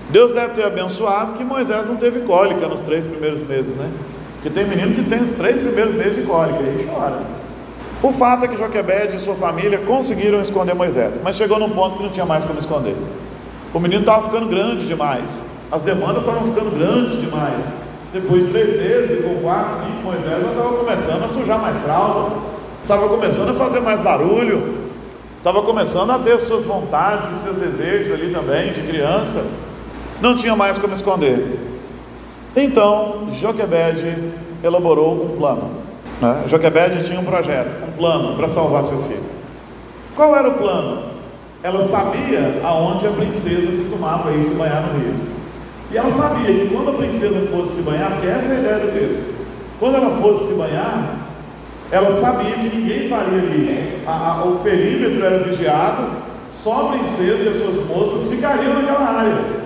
Deus 0.09 0.33
deve 0.33 0.55
ter 0.55 0.65
abençoado 0.65 1.33
que 1.33 1.43
Moisés 1.43 1.85
não 1.87 1.97
teve 1.97 2.21
cólica 2.21 2.69
nos 2.69 2.81
três 2.81 3.05
primeiros 3.05 3.43
meses, 3.43 3.75
né? 3.75 3.91
Porque 4.35 4.51
tem 4.51 4.65
menino 4.65 4.95
que 4.95 5.03
tem 5.11 5.21
os 5.21 5.31
três 5.31 5.59
primeiros 5.59 5.95
meses 5.95 6.15
de 6.15 6.23
cólica 6.23 6.63
e 6.63 6.87
chora. 6.87 7.23
O 8.03 8.13
fato 8.13 8.45
é 8.45 8.49
que 8.49 8.57
Joquebede 8.57 9.17
e 9.17 9.21
sua 9.21 9.35
família 9.35 9.79
conseguiram 9.79 10.41
esconder 10.41 10.75
Moisés, 10.75 11.19
mas 11.25 11.35
chegou 11.35 11.59
num 11.59 11.71
ponto 11.71 11.97
que 11.97 12.03
não 12.05 12.11
tinha 12.11 12.25
mais 12.25 12.45
como 12.45 12.61
esconder. 12.61 12.95
O 13.75 13.81
menino 13.81 14.01
estava 14.01 14.25
ficando 14.29 14.47
grande 14.47 14.87
demais, 14.87 15.43
as 15.73 15.83
demandas 15.83 16.19
estavam 16.19 16.45
ficando 16.45 16.71
grandes 16.79 17.21
demais. 17.21 17.65
Depois 18.13 18.47
de 18.47 18.53
três 18.53 18.81
meses, 18.81 19.25
com 19.25 19.43
quatro, 19.43 19.85
cinco, 19.85 20.05
Moisés 20.05 20.41
já 20.41 20.51
estava 20.51 20.73
começando 20.75 21.25
a 21.25 21.29
sujar 21.29 21.61
mais 21.61 21.77
fralda, 21.79 22.37
estava 22.83 23.09
começando 23.09 23.49
a 23.49 23.55
fazer 23.55 23.81
mais 23.81 24.01
barulho, 24.01 24.87
estava 25.39 25.63
começando 25.63 26.11
a 26.13 26.19
ter 26.21 26.41
suas 26.41 26.65
vontades 26.65 27.31
e 27.33 27.43
seus 27.43 27.57
desejos 27.57 28.13
ali 28.13 28.33
também, 28.33 28.73
de 28.73 28.83
criança 28.83 29.43
não 30.21 30.35
tinha 30.35 30.57
mais 30.57 30.79
como 30.79 30.95
esconder. 30.95 31.59
Então, 32.57 33.29
Joquebede 33.33 34.33
elaborou 34.63 35.27
um 35.27 35.37
plano. 35.37 35.71
Né? 36.21 36.45
Joquebede 36.49 37.05
tinha 37.05 37.21
um 37.21 37.25
projeto, 37.25 37.85
um 37.87 37.93
plano 37.93 38.37
para 38.37 38.49
salvar 38.49 38.85
seu 38.85 38.99
filho. 39.03 39.25
Qual 40.15 40.35
era 40.35 40.49
o 40.49 40.55
plano? 40.55 41.03
Ela 41.63 41.83
sabia 41.83 42.61
aonde 42.65 43.07
a 43.07 43.11
princesa 43.11 43.77
costumava 43.79 44.33
ir 44.33 44.43
se 44.43 44.55
banhar 44.55 44.83
no 44.83 44.99
rio. 44.99 45.15
E 45.91 45.97
ela 45.99 46.11
sabia 46.11 46.47
que 46.47 46.75
quando 46.75 46.91
a 46.91 46.95
princesa 46.95 47.47
fosse 47.51 47.77
se 47.77 47.83
banhar, 47.83 48.13
porque 48.13 48.27
essa 48.27 48.53
é 48.53 48.57
a 48.57 48.61
ideia 48.61 48.79
do 48.79 48.99
texto, 48.99 49.35
quando 49.79 49.97
ela 49.97 50.17
fosse 50.17 50.47
se 50.47 50.55
banhar, 50.55 51.27
ela 51.91 52.11
sabia 52.11 52.53
que 52.53 52.77
ninguém 52.77 53.01
estaria 53.01 53.39
ali. 53.39 54.03
A, 54.07 54.41
a, 54.41 54.45
o 54.45 54.61
perímetro 54.61 55.25
era 55.25 55.45
vigiado, 55.45 56.09
só 56.53 56.89
a 56.89 56.99
princesa 56.99 57.45
e 57.45 57.49
as 57.49 57.57
suas 57.57 57.87
moças 57.87 58.31
ficariam 58.31 58.75
naquela 58.75 59.01
área. 59.01 59.66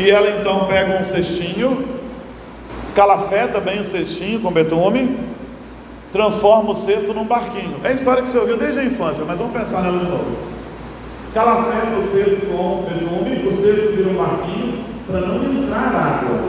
E 0.00 0.10
ela 0.10 0.30
então 0.30 0.64
pega 0.64 0.98
um 0.98 1.04
cestinho, 1.04 1.84
calafeta 2.94 3.60
bem 3.60 3.80
o 3.80 3.84
cestinho 3.84 4.40
com 4.40 4.50
betume, 4.50 5.14
transforma 6.10 6.70
o 6.70 6.74
cesto 6.74 7.12
num 7.12 7.26
barquinho. 7.26 7.76
É 7.84 7.88
a 7.88 7.92
história 7.92 8.22
que 8.22 8.30
você 8.30 8.38
ouviu 8.38 8.56
desde 8.56 8.80
a 8.80 8.84
infância, 8.84 9.26
mas 9.28 9.38
vamos 9.38 9.52
pensar 9.52 9.82
nela 9.82 9.98
de 9.98 10.10
novo. 10.10 10.38
Calafeta 11.34 11.98
o 11.98 12.02
cesto 12.02 12.46
com 12.46 12.86
betume, 12.88 13.46
o 13.46 13.52
cesto 13.52 13.94
vira 13.94 14.08
um 14.08 14.14
barquinho 14.14 14.84
para 15.06 15.20
não 15.20 15.44
entrar 15.44 15.94
água. 15.94 16.48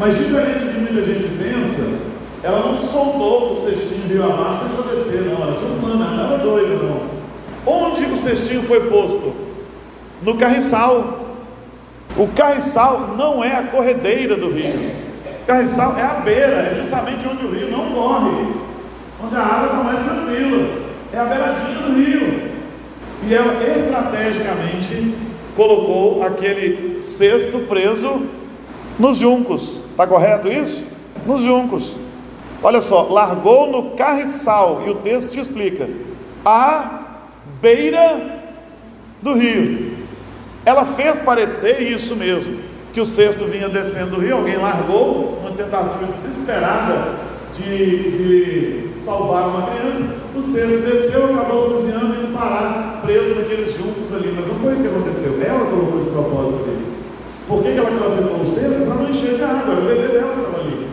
Mas 0.00 0.16
diferente 0.16 0.72
de 0.72 0.78
muita 0.78 1.02
gente 1.02 1.36
pensa, 1.36 1.98
ela 2.42 2.60
não 2.60 2.78
soltou 2.78 3.52
o 3.52 3.56
cestinho 3.56 4.08
rio 4.08 4.24
abaixo 4.24 4.64
e 4.64 4.68
deixou 4.68 4.96
descer, 4.96 5.20
não. 5.20 5.42
Ela 5.42 5.58
tinha 5.58 5.70
um 5.70 5.80
plano, 5.80 6.02
ela 6.02 6.12
estava 6.12 6.38
doida, 6.38 6.82
não. 6.82 7.00
Onde 7.66 8.06
o 8.06 8.16
cestinho 8.16 8.62
foi 8.62 8.88
posto? 8.88 9.34
No 10.22 10.38
carriçal. 10.38 11.25
O 12.16 12.28
carriçal 12.28 13.14
não 13.16 13.42
é 13.42 13.56
a 13.56 13.64
corredeira 13.64 14.36
do 14.36 14.50
rio. 14.50 14.90
O 15.42 15.46
carriçal 15.46 15.96
é 15.98 16.02
a 16.02 16.20
beira, 16.20 16.70
é 16.70 16.74
justamente 16.74 17.26
onde 17.26 17.46
o 17.46 17.50
rio 17.50 17.70
não 17.70 17.90
corre, 17.92 18.54
onde 19.24 19.36
a 19.36 19.40
água 19.40 19.66
está 19.66 19.84
mais 19.84 20.04
tranquila. 20.04 20.68
É 21.12 21.18
a 21.18 21.24
beiradinha 21.24 21.78
do 21.78 21.94
rio. 21.94 22.50
E 23.26 23.34
ela 23.34 23.62
estrategicamente 23.76 25.14
colocou 25.56 26.22
aquele 26.22 27.02
cesto 27.02 27.60
preso 27.60 28.26
nos 28.98 29.18
juncos. 29.18 29.80
Está 29.90 30.06
correto 30.06 30.48
isso? 30.48 30.84
Nos 31.26 31.42
juncos. 31.42 31.96
Olha 32.62 32.80
só, 32.80 33.02
largou 33.02 33.70
no 33.70 33.90
carriçal, 33.96 34.82
e 34.86 34.90
o 34.90 34.96
texto 34.96 35.30
te 35.30 35.40
explica, 35.40 35.88
a 36.44 37.00
beira 37.60 38.42
do 39.22 39.34
rio. 39.34 39.95
Ela 40.66 40.84
fez 40.84 41.20
parecer 41.20 41.80
isso 41.80 42.16
mesmo, 42.16 42.58
que 42.92 43.00
o 43.00 43.06
cesto 43.06 43.44
vinha 43.44 43.68
descendo 43.68 44.16
do 44.16 44.20
rio, 44.20 44.34
alguém 44.34 44.56
largou, 44.56 45.38
uma 45.40 45.52
tentativa 45.52 46.06
desesperada 46.06 47.14
de, 47.56 48.10
de 48.10 49.04
salvar 49.04 49.48
uma 49.48 49.70
criança, 49.70 50.16
o 50.34 50.42
cesto 50.42 50.78
desceu, 50.80 51.26
acabou 51.26 51.70
desviando 51.70 52.16
e 52.20 52.32
parar 52.32 53.00
preso 53.04 53.36
naqueles 53.36 53.76
juncos 53.76 54.12
ali. 54.12 54.34
Mas 54.34 54.48
não 54.48 54.56
foi 54.56 54.72
isso 54.72 54.82
que 54.82 54.88
aconteceu, 54.88 55.40
ela 55.40 55.70
colocou 55.70 56.04
de 56.04 56.10
propósito 56.10 56.64
ali. 56.64 56.86
Por 57.46 57.62
que, 57.62 57.72
que 57.72 57.78
ela 57.78 57.90
colocou 57.90 58.42
o 58.42 58.46
cesto? 58.46 58.86
Para 58.86 58.94
não 58.96 59.10
encher 59.10 59.36
de 59.36 59.44
água, 59.44 59.72
o 59.72 59.82
bebê 59.82 60.08
dela 60.08 60.34
estava 60.36 60.60
ali. 60.64 60.88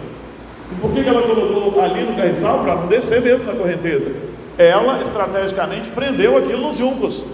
E 0.71 0.75
por 0.79 0.91
que, 0.91 1.03
que 1.03 1.09
ela 1.09 1.21
colocou 1.23 1.81
ali 1.81 2.03
no 2.03 2.15
carriçal? 2.15 2.59
Para 2.59 2.75
não 2.75 2.85
descer 2.85 3.21
mesmo 3.21 3.47
na 3.47 3.53
correnteza. 3.53 4.11
Ela, 4.55 5.01
estrategicamente, 5.01 5.89
prendeu 5.89 6.37
aquilo 6.37 6.61
nos 6.61 6.77
juncos. 6.77 7.25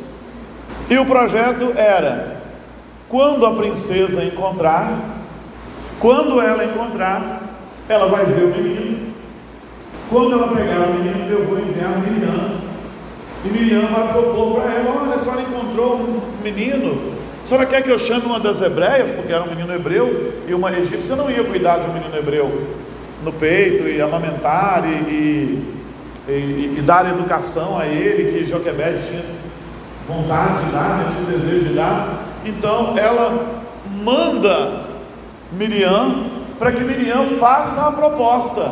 E 0.89 0.97
o 0.97 1.05
projeto 1.05 1.71
era: 1.75 2.37
quando 3.07 3.45
a 3.45 3.53
princesa 3.53 4.23
encontrar, 4.23 4.99
quando 5.99 6.41
ela 6.41 6.65
encontrar, 6.65 7.41
ela 7.87 8.07
vai 8.07 8.25
ver 8.25 8.45
o 8.45 8.47
menino. 8.47 9.09
Quando 10.09 10.33
ela 10.33 10.47
pegar 10.47 10.87
o 10.87 10.93
menino, 10.93 11.29
eu 11.29 11.45
vou 11.45 11.59
enviar 11.59 11.99
Miriam. 11.99 12.59
E 13.45 13.47
Miriam 13.47 13.87
vai 13.87 14.11
propor 14.11 14.61
para 14.61 14.73
ela: 14.73 15.03
olha, 15.03 15.15
a 15.15 15.19
senhora 15.19 15.41
encontrou 15.41 15.95
um 15.95 16.21
menino. 16.43 17.19
A 17.43 17.45
senhora 17.45 17.65
quer 17.67 17.83
que 17.83 17.91
eu 17.91 17.99
chame 17.99 18.25
uma 18.25 18.39
das 18.39 18.59
hebreias, 18.61 19.09
porque 19.11 19.31
era 19.31 19.43
um 19.43 19.47
menino 19.47 19.73
hebreu, 19.73 20.33
e 20.47 20.53
uma 20.53 20.71
egípcia 20.71 21.15
não 21.15 21.29
ia 21.29 21.43
cuidar 21.43 21.77
de 21.77 21.89
um 21.89 21.93
menino 21.93 22.15
hebreu 22.17 22.67
no 23.23 23.31
peito 23.31 23.87
e 23.87 24.01
amamentar 24.01 24.83
e, 24.85 24.93
e, 24.93 25.73
e, 26.27 26.75
e 26.79 26.81
dar 26.81 27.09
educação 27.09 27.77
a 27.77 27.85
ele, 27.85 28.31
que 28.31 28.45
Joquebede 28.45 29.07
tinha 29.07 29.38
vontade 30.09 30.65
de 30.65 30.71
dar, 30.71 30.97
né, 30.97 31.13
tinha 31.15 31.37
desejo 31.37 31.69
de 31.69 31.75
dar. 31.75 32.23
Então 32.43 32.97
ela 32.97 33.61
manda 34.03 34.81
Miriam 35.51 36.25
para 36.57 36.71
que 36.71 36.83
Miriam 36.83 37.37
faça 37.39 37.87
a 37.87 37.91
proposta. 37.91 38.71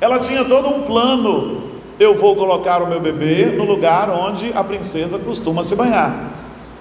Ela 0.00 0.18
tinha 0.18 0.44
todo 0.44 0.68
um 0.68 0.82
plano. 0.82 1.62
Eu 1.98 2.14
vou 2.18 2.36
colocar 2.36 2.82
o 2.82 2.86
meu 2.86 3.00
bebê 3.00 3.46
no 3.46 3.64
lugar 3.64 4.10
onde 4.10 4.52
a 4.54 4.62
princesa 4.62 5.18
costuma 5.18 5.64
se 5.64 5.74
banhar. 5.74 6.12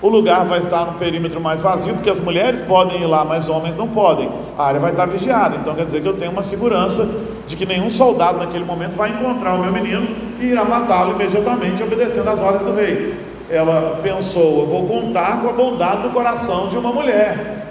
O 0.01 0.09
lugar 0.09 0.43
vai 0.43 0.59
estar 0.59 0.85
no 0.85 0.93
perímetro 0.95 1.39
mais 1.39 1.61
vazio, 1.61 1.93
porque 1.93 2.09
as 2.09 2.19
mulheres 2.19 2.59
podem 2.59 3.01
ir 3.01 3.05
lá, 3.05 3.23
mas 3.23 3.47
homens 3.47 3.77
não 3.77 3.87
podem. 3.87 4.29
A 4.57 4.65
área 4.65 4.79
vai 4.79 4.91
estar 4.91 5.05
vigiada, 5.05 5.55
então 5.55 5.73
quer 5.73 5.85
dizer 5.85 6.01
que 6.01 6.07
eu 6.07 6.17
tenho 6.17 6.31
uma 6.31 6.43
segurança 6.43 7.09
de 7.47 7.55
que 7.55 7.65
nenhum 7.65 7.89
soldado 7.89 8.39
naquele 8.39 8.65
momento 8.65 8.95
vai 8.97 9.11
encontrar 9.11 9.55
o 9.55 9.59
meu 9.59 9.71
menino 9.71 10.05
e 10.39 10.47
irá 10.47 10.65
matá-lo 10.65 11.13
imediatamente, 11.13 11.81
obedecendo 11.81 12.29
às 12.29 12.41
ordens 12.41 12.65
do 12.65 12.75
rei 12.75 13.34
ela 13.55 13.99
pensou: 14.01 14.61
eu 14.61 14.65
vou 14.67 14.87
contar 14.87 15.41
com 15.41 15.49
a 15.49 15.53
bondade 15.53 16.03
do 16.03 16.09
coração 16.09 16.69
de 16.69 16.77
uma 16.77 16.91
mulher. 16.91 17.65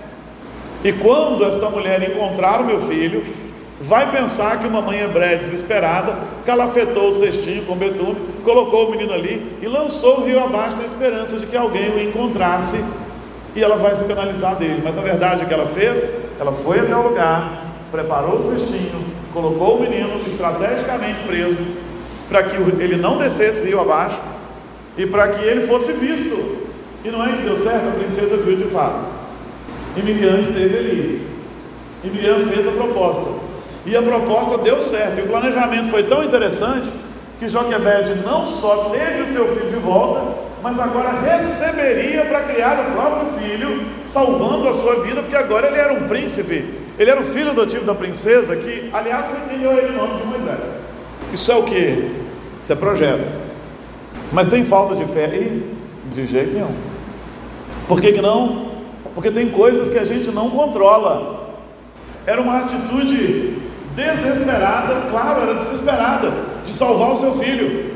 E 0.83 0.93
quando 0.93 1.45
esta 1.45 1.71
mulher 1.71 2.03
encontrar 2.03 2.61
o 2.61 2.65
meu 2.65 2.83
filho, 2.83 3.25
vai 3.81 4.11
pensar 4.11 4.59
que 4.59 4.67
uma 4.67 4.83
mãe 4.83 5.01
hebreia 5.01 5.37
desesperada 5.37 6.15
calafetou 6.45 7.09
o 7.09 7.13
cestinho 7.13 7.65
com 7.65 7.75
betume, 7.75 8.17
colocou 8.45 8.89
o 8.89 8.91
menino 8.91 9.13
ali 9.13 9.59
e 9.63 9.67
lançou 9.67 10.21
o 10.21 10.25
rio 10.25 10.43
abaixo 10.43 10.77
na 10.77 10.85
esperança 10.85 11.39
de 11.39 11.47
que 11.47 11.57
alguém 11.57 11.91
o 11.91 12.01
encontrasse 12.01 12.85
e 13.57 13.63
ela 13.63 13.77
vai 13.77 13.97
se 13.97 14.05
penalizar 14.05 14.57
dele. 14.57 14.83
Mas 14.85 14.95
na 14.95 15.03
verdade 15.03 15.45
o 15.45 15.47
que 15.47 15.55
ela 15.55 15.67
fez? 15.67 16.07
Ela 16.39 16.53
foi 16.53 16.81
até 16.81 16.95
o 16.95 17.03
lugar, 17.03 17.65
preparou 17.91 18.37
o 18.37 18.43
cestinho, 18.43 19.05
colocou 19.33 19.77
o 19.77 19.81
menino 19.81 20.19
estrategicamente 20.19 21.21
preso 21.27 21.57
para 22.29 22.43
que 22.43 22.57
ele 22.57 22.97
não 22.97 23.19
descesse 23.19 23.63
rio 23.63 23.81
abaixo 23.81 24.19
e 24.97 25.07
para 25.07 25.29
que 25.29 25.45
ele 25.45 25.67
fosse 25.67 25.93
visto. 25.93 26.65
E 27.05 27.11
não 27.11 27.25
é 27.25 27.37
que 27.37 27.43
deu 27.43 27.57
certo, 27.57 27.89
a 27.89 27.99
princesa 27.99 28.37
viu 28.39 28.57
de 28.57 28.65
fato. 28.65 29.05
E 29.97 30.03
Miriam 30.03 30.41
esteve 30.41 30.77
ali. 30.77 31.27
E 32.03 32.09
Miriam 32.09 32.47
fez 32.47 32.67
a 32.67 32.71
proposta. 32.71 33.31
E 33.87 33.97
a 33.97 34.03
proposta 34.03 34.59
deu 34.59 34.81
certo. 34.81 35.19
E 35.19 35.23
o 35.23 35.29
planejamento 35.29 35.91
foi 35.91 36.05
tão 36.05 36.25
interessante 36.25 36.91
que 37.39 37.49
Joquebede 37.49 38.23
não 38.25 38.47
só 38.47 38.91
teve 38.91 39.23
o 39.23 39.33
seu 39.33 39.55
filho 39.55 39.71
de 39.71 39.77
volta, 39.77 40.45
mas 40.63 40.79
agora 40.79 41.11
receberia 41.21 42.25
para 42.25 42.41
criar 42.45 42.89
o 42.89 42.93
próprio 42.93 43.39
filho, 43.39 43.83
salvando 44.07 44.69
a 44.69 44.75
sua 44.75 45.03
vida, 45.03 45.21
porque 45.21 45.37
agora 45.37 45.67
ele 45.67 45.77
era 45.77 45.93
um 45.93 46.09
príncipe. 46.09 46.65
Ele 46.99 47.11
era 47.11 47.21
o 47.21 47.25
filho 47.25 47.51
adotivo 47.51 47.85
da 47.85 47.95
princesa, 47.95 48.57
que, 48.57 48.89
aliás, 48.93 49.27
quem 49.49 49.59
deu 49.59 49.73
ele 49.73 49.89
o 49.89 49.93
nome 49.93 50.21
de 50.21 50.27
Moisés. 50.27 50.61
Isso 51.33 51.53
é 51.53 51.57
o 51.57 51.65
que? 51.65 52.11
Isso 52.63 52.73
é 52.73 52.77
projeto. 52.77 53.44
Mas 54.33 54.49
tem 54.49 54.65
falta 54.65 54.95
de 54.95 55.05
fé 55.07 55.27
aí? 55.27 55.77
De 56.13 56.27
jeito 56.27 56.53
nenhum. 56.53 56.75
Por 57.87 58.01
que, 58.01 58.13
que 58.13 58.21
não? 58.21 58.69
Porque 59.15 59.31
tem 59.31 59.51
coisas 59.51 59.89
que 59.89 59.99
a 59.99 60.05
gente 60.05 60.31
não 60.31 60.51
controla. 60.51 61.53
Era 62.27 62.41
uma 62.41 62.61
atitude 62.61 63.59
desesperada, 63.95 65.09
claro, 65.11 65.43
era 65.43 65.55
desesperada, 65.55 66.33
de 66.65 66.73
salvar 66.73 67.13
o 67.13 67.17
seu 67.17 67.35
filho. 67.35 67.95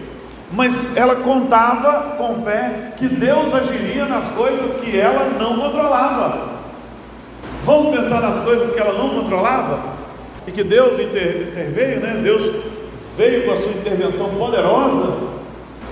Mas 0.50 0.97
ela 0.97 1.16
contava 1.16 2.16
com 2.16 2.42
fé 2.42 2.92
que 2.97 3.08
Deus 3.08 3.52
agiria 3.52 4.06
nas 4.06 4.28
coisas 4.28 4.80
que 4.80 4.99
ela 4.99 5.30
não 5.38 5.58
controlava. 5.58 6.58
Vamos 7.64 7.94
pensar 7.94 8.20
nas 8.20 8.38
coisas 8.44 8.70
que 8.70 8.80
ela 8.80 8.94
não 8.94 9.11
controlava? 9.11 9.99
E 10.47 10.52
que 10.52 10.64
Deus 10.64 10.99
inter, 10.99 11.49
interveio, 11.50 12.00
né? 12.00 12.20
Deus 12.23 12.50
veio 13.16 13.44
com 13.44 13.52
a 13.52 13.56
sua 13.56 13.73
intervenção 13.73 14.30
poderosa. 14.30 15.38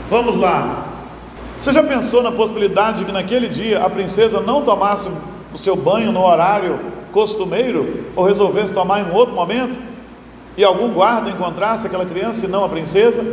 Vamos 0.08 0.36
lá. 0.36 0.86
Você 1.58 1.72
já 1.72 1.82
pensou 1.82 2.22
na 2.22 2.30
possibilidade 2.30 2.98
de 2.98 3.04
que 3.06 3.12
naquele 3.12 3.48
dia 3.48 3.82
a 3.82 3.90
princesa 3.90 4.40
não 4.40 4.62
tomasse 4.62 5.08
o 5.52 5.58
seu 5.58 5.74
banho 5.74 6.12
no 6.12 6.24
horário 6.24 6.78
costumeiro 7.12 8.04
ou 8.14 8.24
resolvesse 8.24 8.72
tomar 8.72 9.00
em 9.00 9.10
outro 9.12 9.34
momento? 9.34 9.76
E 10.56 10.62
algum 10.62 10.90
guarda 10.90 11.30
encontrasse 11.30 11.86
aquela 11.86 12.06
criança 12.06 12.46
e 12.46 12.48
não 12.48 12.64
a 12.64 12.68
princesa? 12.68 13.24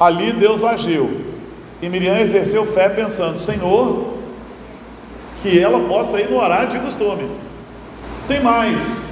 Ali 0.00 0.32
Deus 0.32 0.64
agiu. 0.64 1.20
E 1.82 1.88
Miriam 1.88 2.18
exerceu 2.18 2.64
fé 2.66 2.88
pensando: 2.88 3.36
Senhor, 3.36 4.14
que 5.42 5.60
ela 5.60 5.80
possa 5.80 6.18
ir 6.20 6.30
no 6.30 6.38
horário 6.38 6.70
de 6.70 6.78
costume. 6.78 7.28
Tem 8.26 8.40
mais. 8.40 9.06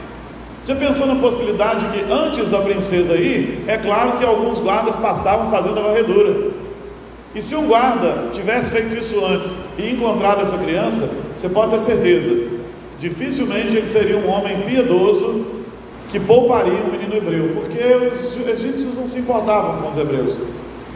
Você 0.62 0.74
pensou 0.74 1.06
na 1.06 1.16
possibilidade 1.16 1.84
que 1.88 2.10
antes 2.10 2.48
da 2.48 2.58
princesa 2.58 3.16
ir, 3.16 3.64
é 3.66 3.76
claro 3.76 4.12
que 4.12 4.24
alguns 4.24 4.58
guardas 4.58 4.96
passavam 4.96 5.50
fazendo 5.50 5.78
a 5.78 5.82
varredura. 5.82 6.53
E 7.34 7.42
se 7.42 7.54
um 7.56 7.66
guarda 7.66 8.30
tivesse 8.32 8.70
feito 8.70 8.96
isso 8.96 9.24
antes 9.24 9.52
e 9.76 9.90
encontrado 9.90 10.40
essa 10.40 10.56
criança, 10.56 11.10
você 11.36 11.48
pode 11.48 11.72
ter 11.72 11.80
certeza, 11.80 12.48
dificilmente 13.00 13.76
ele 13.76 13.86
seria 13.86 14.16
um 14.16 14.30
homem 14.30 14.62
piedoso 14.62 15.46
que 16.10 16.20
pouparia 16.20 16.74
um 16.74 16.92
menino 16.92 17.16
hebreu, 17.16 17.50
porque 17.56 17.82
os 18.06 18.48
egípcios 18.48 18.94
não 18.94 19.08
se 19.08 19.18
importavam 19.18 19.82
com 19.82 19.90
os 19.90 19.98
hebreus. 19.98 20.38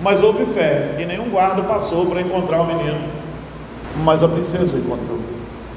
Mas 0.01 0.23
houve 0.23 0.47
fé 0.47 0.95
e 1.01 1.05
nenhum 1.05 1.29
guarda 1.29 1.63
passou 1.63 2.07
para 2.07 2.21
encontrar 2.21 2.63
o 2.63 2.67
menino. 2.67 3.01
Mas 4.05 4.23
a 4.23 4.29
princesa 4.29 4.77
o 4.77 4.79
encontrou. 4.79 5.19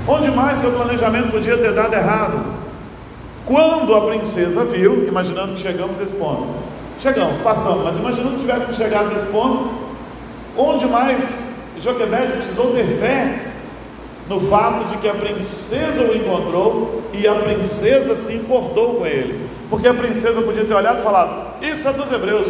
Onde 0.07 0.29
mais 0.29 0.59
seu 0.59 0.71
planejamento 0.71 1.31
podia 1.31 1.57
ter 1.57 1.73
dado 1.73 1.95
errado? 1.95 2.39
Quando 3.45 3.95
a 3.95 4.01
princesa 4.01 4.63
viu, 4.63 5.07
imaginando 5.07 5.53
que 5.53 5.59
chegamos 5.59 5.97
nesse 5.97 6.13
ponto, 6.13 6.45
chegamos, 6.99 7.39
passamos, 7.39 7.83
mas 7.83 7.97
imaginando 7.97 8.35
que 8.35 8.41
tivéssemos 8.41 8.75
chegado 8.75 9.11
nesse 9.11 9.25
ponto, 9.25 9.80
onde 10.57 10.85
mais 10.85 11.51
Joquebede 11.79 12.33
precisou 12.33 12.73
ter 12.73 12.85
fé 12.99 13.51
no 14.27 14.39
fato 14.41 14.85
de 14.85 14.97
que 14.97 15.09
a 15.09 15.13
princesa 15.13 16.03
o 16.03 16.15
encontrou 16.15 17.01
e 17.11 17.27
a 17.27 17.35
princesa 17.35 18.15
se 18.15 18.33
importou 18.33 18.95
com 18.95 19.05
ele, 19.05 19.49
porque 19.69 19.87
a 19.87 19.93
princesa 19.93 20.41
podia 20.41 20.63
ter 20.63 20.73
olhado 20.73 20.99
e 20.99 21.03
falado: 21.03 21.55
Isso 21.61 21.87
é 21.87 21.93
dos 21.93 22.11
hebreus, 22.11 22.47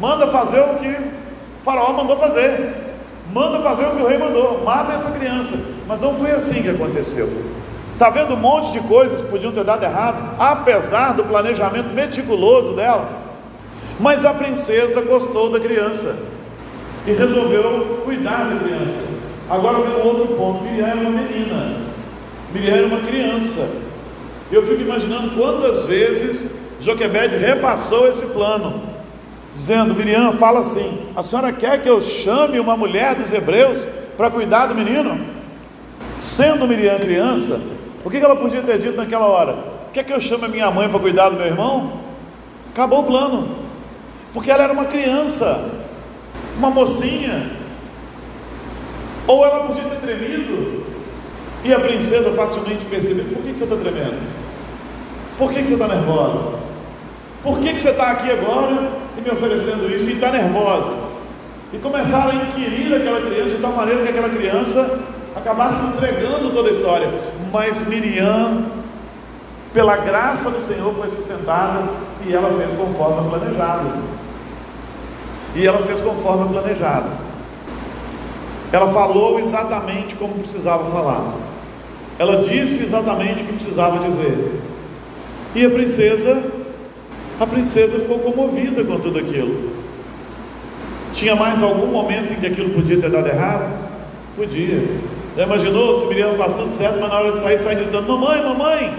manda 0.00 0.28
fazer 0.28 0.60
o 0.60 0.74
que 0.76 0.88
o 0.88 1.64
Faraó 1.64 1.92
mandou 1.92 2.16
fazer, 2.16 2.74
manda 3.32 3.60
fazer 3.60 3.84
o 3.86 3.90
que 3.96 4.02
o 4.02 4.06
rei 4.06 4.16
mandou, 4.16 4.62
mata 4.64 4.92
essa 4.92 5.10
criança. 5.10 5.54
Mas 5.86 6.00
não 6.00 6.14
foi 6.14 6.30
assim 6.30 6.62
que 6.62 6.70
aconteceu. 6.70 7.28
Está 7.92 8.10
vendo 8.10 8.34
um 8.34 8.36
monte 8.36 8.72
de 8.72 8.80
coisas 8.80 9.20
que 9.20 9.26
podiam 9.26 9.50
ter 9.50 9.64
dado 9.64 9.82
errado, 9.82 10.36
apesar 10.38 11.14
do 11.14 11.24
planejamento 11.24 11.88
meticuloso 11.88 12.74
dela. 12.74 13.08
Mas 13.98 14.24
a 14.24 14.32
princesa 14.32 15.00
gostou 15.00 15.50
da 15.50 15.58
criança 15.58 16.16
e 17.08 17.12
resolveu 17.14 18.02
cuidar 18.04 18.50
da 18.50 18.60
criança. 18.60 19.08
Agora 19.48 19.78
vem 19.78 20.02
um 20.02 20.06
outro 20.06 20.34
ponto: 20.34 20.62
Miriam 20.62 20.86
era 20.86 20.96
uma 20.96 21.10
menina, 21.10 21.76
Miriam 22.52 22.74
era 22.74 22.86
uma 22.86 23.00
criança. 23.00 23.68
Eu 24.52 24.66
fico 24.66 24.82
imaginando 24.82 25.30
quantas 25.30 25.86
vezes 25.86 26.56
Joquebede 26.80 27.36
repassou 27.36 28.06
esse 28.08 28.26
plano, 28.26 28.82
dizendo: 29.54 29.94
Miriam, 29.94 30.32
fala 30.32 30.60
assim: 30.60 31.06
a 31.16 31.22
senhora 31.22 31.52
quer 31.52 31.82
que 31.82 31.88
eu 31.88 32.02
chame 32.02 32.60
uma 32.60 32.76
mulher 32.76 33.14
dos 33.14 33.32
hebreus 33.32 33.88
para 34.16 34.30
cuidar 34.30 34.66
do 34.66 34.74
menino? 34.74 35.18
Sendo 36.20 36.66
Miriam 36.66 36.98
criança, 36.98 37.60
o 38.04 38.10
que 38.10 38.18
ela 38.18 38.36
podia 38.36 38.62
ter 38.62 38.78
dito 38.78 38.96
naquela 38.96 39.26
hora? 39.26 39.56
Quer 39.94 40.04
que 40.04 40.12
eu 40.12 40.20
chame 40.20 40.44
a 40.44 40.48
minha 40.48 40.70
mãe 40.70 40.88
para 40.88 41.00
cuidar 41.00 41.30
do 41.30 41.36
meu 41.36 41.46
irmão? 41.46 41.92
Acabou 42.72 43.00
o 43.00 43.04
plano. 43.04 43.56
Porque 44.34 44.50
ela 44.50 44.64
era 44.64 44.72
uma 44.72 44.84
criança, 44.84 45.70
uma 46.58 46.70
mocinha. 46.70 47.50
Ou 49.26 49.44
ela 49.44 49.66
podia 49.66 49.84
ter 49.84 50.00
tremido. 50.00 50.84
E 51.64 51.72
a 51.72 51.78
princesa 51.78 52.30
facilmente 52.32 52.84
percebeu: 52.84 53.24
por 53.26 53.42
que, 53.42 53.54
você 53.54 53.64
está 53.64 53.76
tremendo? 53.76 54.18
Por 55.38 55.52
que, 55.52 55.64
você 55.64 55.74
está 55.74 55.88
nervosa? 55.88 56.58
Por 57.42 57.58
que, 57.60 57.72
que 57.72 57.80
você 57.80 57.90
está 57.90 58.10
aqui 58.10 58.30
agora 58.30 58.90
e 59.16 59.20
me 59.20 59.30
oferecendo 59.30 59.88
isso 59.94 60.10
e 60.10 60.14
está 60.14 60.30
nervosa? 60.30 61.08
E 61.72 61.78
começaram 61.78 62.30
a 62.30 62.34
inquirir 62.34 62.94
aquela 62.94 63.20
criança 63.20 63.50
de 63.50 63.62
tal 63.62 63.72
maneira 63.72 64.02
que 64.02 64.08
aquela 64.08 64.28
criança 64.28 65.00
acabasse 65.36 65.84
entregando 65.86 66.50
toda 66.50 66.68
a 66.68 66.72
história. 66.72 67.08
Mas 67.52 67.86
Miriam, 67.86 68.64
pela 69.72 69.96
graça 69.96 70.50
do 70.50 70.60
Senhor, 70.60 70.94
foi 70.94 71.08
sustentada 71.10 71.88
e 72.26 72.34
ela 72.34 72.58
fez 72.58 72.74
conforme 72.74 73.28
planejado. 73.28 74.17
E 75.54 75.66
ela 75.66 75.78
fez 75.86 76.00
conforme 76.00 76.48
planejado. 76.52 77.10
Ela 78.72 78.92
falou 78.92 79.40
exatamente 79.40 80.14
como 80.14 80.34
precisava 80.34 80.84
falar. 80.90 81.34
Ela 82.18 82.42
disse 82.42 82.82
exatamente 82.82 83.42
o 83.42 83.46
que 83.46 83.52
precisava 83.54 83.98
dizer. 84.06 84.60
E 85.54 85.64
a 85.64 85.70
princesa, 85.70 86.42
a 87.40 87.46
princesa 87.46 87.98
ficou 88.00 88.18
comovida 88.18 88.84
com 88.84 88.98
tudo 88.98 89.18
aquilo. 89.18 89.72
Tinha 91.12 91.34
mais 91.34 91.62
algum 91.62 91.86
momento 91.86 92.32
em 92.32 92.36
que 92.36 92.46
aquilo 92.46 92.70
podia 92.70 93.00
ter 93.00 93.10
dado 93.10 93.26
errado? 93.26 93.72
Podia. 94.36 94.82
Já 95.36 95.44
imaginou 95.44 95.94
se 95.94 96.06
Miriam 96.06 96.34
faz 96.34 96.52
tudo 96.52 96.70
certo, 96.70 96.98
mas 97.00 97.08
na 97.08 97.18
hora 97.18 97.32
de 97.32 97.38
sair, 97.38 97.58
sai 97.58 97.76
gritando: 97.76 98.06
Mamãe, 98.06 98.42
mamãe, 98.42 98.92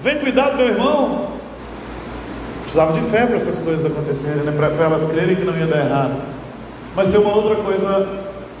vem 0.00 0.18
cuidar 0.18 0.50
do 0.50 0.56
meu 0.56 0.68
irmão. 0.68 1.33
Precisava 2.74 3.00
de 3.00 3.08
fé 3.08 3.24
para 3.24 3.36
essas 3.36 3.56
coisas 3.56 3.86
acontecerem, 3.86 4.42
né? 4.42 4.50
para 4.50 4.84
elas 4.84 5.06
crerem 5.06 5.36
que 5.36 5.44
não 5.44 5.56
ia 5.56 5.64
dar 5.64 5.78
errado. 5.78 6.14
Mas 6.96 7.08
tem 7.08 7.20
uma 7.20 7.32
outra 7.32 7.54
coisa 7.62 8.08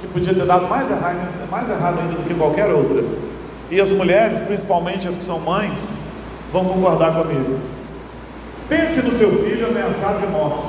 que 0.00 0.06
podia 0.06 0.32
ter 0.32 0.46
dado 0.46 0.68
mais 0.68 0.88
errado, 0.88 1.16
mais 1.50 1.68
errado 1.68 1.98
ainda 1.98 2.14
do 2.14 2.22
que 2.22 2.32
qualquer 2.32 2.68
outra. 2.68 3.02
E 3.72 3.80
as 3.80 3.90
mulheres, 3.90 4.38
principalmente 4.38 5.08
as 5.08 5.16
que 5.16 5.24
são 5.24 5.40
mães, 5.40 5.92
vão 6.52 6.64
concordar 6.64 7.12
comigo. 7.12 7.58
Pense 8.68 9.02
no 9.02 9.10
seu 9.10 9.32
filho 9.42 9.66
ameaçado 9.66 10.20
de 10.20 10.28
morte. 10.28 10.62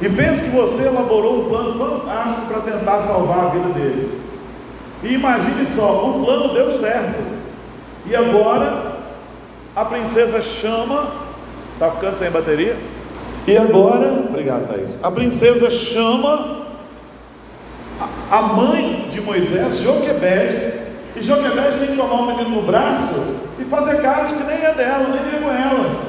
E 0.00 0.08
pense 0.08 0.44
que 0.44 0.50
você 0.50 0.82
elaborou 0.82 1.40
um 1.40 1.48
plano 1.48 1.76
fantástico 1.76 2.46
para 2.46 2.60
tentar 2.60 3.00
salvar 3.00 3.46
a 3.46 3.48
vida 3.48 3.70
dele. 3.70 4.20
E 5.02 5.14
imagine 5.14 5.66
só, 5.66 6.08
o 6.08 6.24
plano 6.24 6.54
deu 6.54 6.70
certo. 6.70 7.24
E 8.06 8.14
agora 8.14 9.00
a 9.74 9.84
princesa 9.84 10.40
chama, 10.40 11.29
está 11.80 11.90
ficando 11.92 12.14
sem 12.14 12.30
bateria. 12.30 12.76
E 13.46 13.56
agora, 13.56 14.12
obrigado 14.28 14.68
Thaís. 14.68 14.98
A 15.02 15.10
princesa 15.10 15.70
chama 15.70 16.66
a 18.30 18.42
mãe 18.42 19.08
de 19.10 19.18
Moisés, 19.22 19.78
Joquebede, 19.78 20.74
e 21.16 21.22
Joquebede 21.22 21.78
tem 21.78 21.88
que 21.88 21.96
tomar 21.96 22.20
o 22.20 22.26
menino 22.26 22.50
no 22.50 22.62
braço 22.62 23.36
e 23.58 23.64
fazer 23.64 24.02
cara 24.02 24.24
de 24.24 24.34
que 24.34 24.44
nem 24.44 24.62
é 24.62 24.74
dela, 24.74 25.08
nem 25.08 25.38
é 25.38 25.42
com 25.42 25.50
ela. 25.50 26.02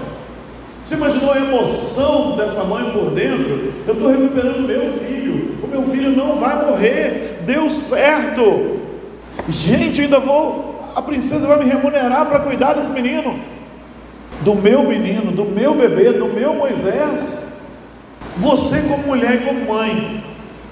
Você 0.84 0.96
imaginou 0.96 1.32
a 1.32 1.38
emoção 1.38 2.36
dessa 2.36 2.66
mãe 2.66 2.92
por 2.92 3.12
dentro? 3.12 3.74
Eu 3.88 3.94
estou 3.94 4.12
recuperando 4.12 4.68
meu 4.68 5.00
filho, 5.00 5.58
o 5.64 5.68
meu 5.68 5.84
filho 5.84 6.12
não 6.12 6.38
vai 6.38 6.66
morrer, 6.66 7.44
deu 7.46 7.70
certo. 7.70 8.82
Gente, 9.48 10.02
ainda 10.02 10.20
vou, 10.20 10.92
a 10.94 11.02
princesa 11.02 11.48
vai 11.48 11.60
me 11.60 11.70
remunerar 11.70 12.26
para 12.26 12.40
cuidar 12.40 12.74
desse 12.74 12.92
menino, 12.92 13.40
do 14.42 14.56
meu 14.56 14.84
menino, 14.84 15.32
do 15.32 15.46
meu 15.46 15.74
bebê, 15.76 16.12
do 16.14 16.28
meu 16.28 16.54
Moisés. 16.54 17.58
Você, 18.38 18.82
como 18.84 19.08
mulher 19.08 19.36
e 19.36 19.46
como 19.46 19.74
mãe, 19.74 20.24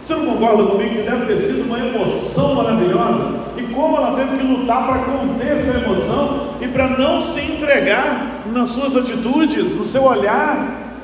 você 0.02 0.16
não 0.16 0.26
concorda 0.26 0.64
comigo 0.64 0.96
que 0.96 1.10
deve 1.10 1.26
ter 1.26 1.40
sido 1.40 1.66
uma 1.66 1.80
emoção 1.80 2.56
maravilhosa? 2.56 3.50
e 3.60 3.74
como 3.74 3.98
ela 3.98 4.16
teve 4.16 4.38
que 4.38 4.44
lutar 4.44 4.88
para 4.88 5.00
conter 5.00 5.58
essa 5.58 5.78
emoção 5.78 6.54
e 6.62 6.68
para 6.68 6.88
não 6.88 7.20
se 7.20 7.52
entregar 7.52 8.44
nas 8.46 8.70
suas 8.70 8.96
atitudes, 8.96 9.76
no 9.76 9.86
seu 9.86 10.04
olhar. 10.04 10.96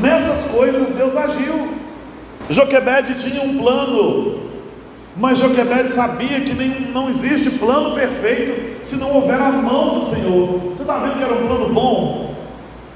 Nessas 0.00 0.52
coisas 0.52 0.94
Deus 0.94 1.16
agiu. 1.16 1.68
Joquebede 2.48 3.14
tinha 3.14 3.42
um 3.42 3.58
plano, 3.58 4.49
mas 5.16 5.38
Joquebede 5.38 5.90
sabia 5.90 6.40
que 6.40 6.54
nem, 6.54 6.92
não 6.92 7.08
existe 7.08 7.50
plano 7.50 7.94
perfeito 7.94 8.84
se 8.84 8.96
não 8.96 9.12
houver 9.14 9.40
a 9.40 9.50
mão 9.50 10.00
do 10.00 10.14
Senhor. 10.14 10.46
Você 10.70 10.82
está 10.82 10.98
vendo 10.98 11.18
que 11.18 11.24
era 11.24 11.34
um 11.34 11.46
plano 11.46 11.68
bom? 11.74 12.34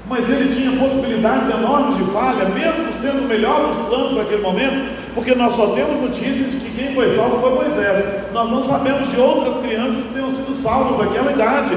Mas 0.07 0.29
ele 0.29 0.55
tinha 0.55 0.79
possibilidades 0.79 1.49
enormes 1.49 1.97
de 1.97 2.11
falha, 2.11 2.45
mesmo 2.49 2.93
sendo 2.93 3.25
o 3.25 3.27
melhor 3.27 3.67
dos 3.67 3.87
planos 3.87 4.13
para 4.13 4.21
aquele 4.21 4.41
momento, 4.41 4.91
porque 5.13 5.33
nós 5.33 5.53
só 5.53 5.73
temos 5.73 5.99
notícias 5.99 6.51
de 6.51 6.59
que 6.59 6.75
quem 6.75 6.93
foi 6.93 7.15
salvo 7.15 7.39
foi 7.39 7.55
Moisés. 7.55 8.31
Nós 8.31 8.49
não 8.49 8.63
sabemos 8.63 9.11
de 9.11 9.19
outras 9.19 9.57
crianças 9.57 10.03
que 10.03 10.13
tenham 10.13 10.31
sido 10.31 10.55
salvas 10.55 11.07
daquela 11.07 11.31
idade. 11.31 11.75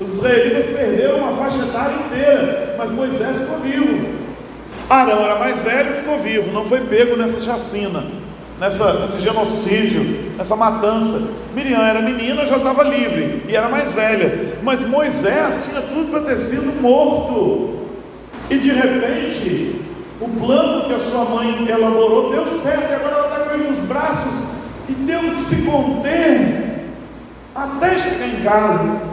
Os 0.00 0.14
israelitas 0.14 0.76
perderam 0.76 1.18
uma 1.18 1.36
faixa 1.36 1.64
etária 1.64 1.96
inteira, 1.96 2.74
mas 2.78 2.90
Moisés 2.90 3.38
ficou 3.40 3.58
vivo. 3.58 4.22
Arão 4.88 5.24
era 5.24 5.38
mais 5.38 5.60
velho 5.62 5.92
e 5.92 5.96
ficou 5.96 6.18
vivo, 6.18 6.52
não 6.52 6.64
foi 6.66 6.80
pego 6.80 7.16
nessa 7.16 7.40
chacina, 7.40 8.04
nessa, 8.62 8.92
nesse 8.92 9.18
genocídio, 9.18 10.34
nessa 10.38 10.54
matança. 10.54 11.20
Miriam 11.52 11.82
era 11.82 12.00
menina, 12.00 12.46
já 12.46 12.56
estava 12.58 12.84
livre 12.84 13.42
e 13.48 13.56
era 13.56 13.68
mais 13.68 13.90
velha, 13.90 14.56
mas 14.62 14.86
Moisés 14.86 15.66
tinha 15.68 15.82
tudo 15.82 16.12
para 16.12 16.20
ter 16.20 16.38
sido 16.38 16.80
morto. 16.80 17.88
E 18.48 18.56
de 18.56 18.70
repente, 18.70 19.82
o 20.20 20.28
plano 20.28 20.84
que 20.84 20.94
a 20.94 20.98
sua 21.00 21.24
mãe 21.24 21.66
elaborou 21.68 22.30
deu 22.30 22.46
certo, 22.46 22.88
e 22.88 22.94
agora 22.94 23.16
ela 23.16 23.26
está 23.26 23.40
com 23.40 23.54
ele 23.54 23.68
nos 23.68 23.80
braços 23.80 24.52
e 24.88 24.94
tendo 24.94 25.34
que 25.34 25.42
se 25.42 25.62
conter 25.62 26.84
até 27.52 27.98
chegar 27.98 28.28
em 28.28 28.44
casa. 28.44 29.12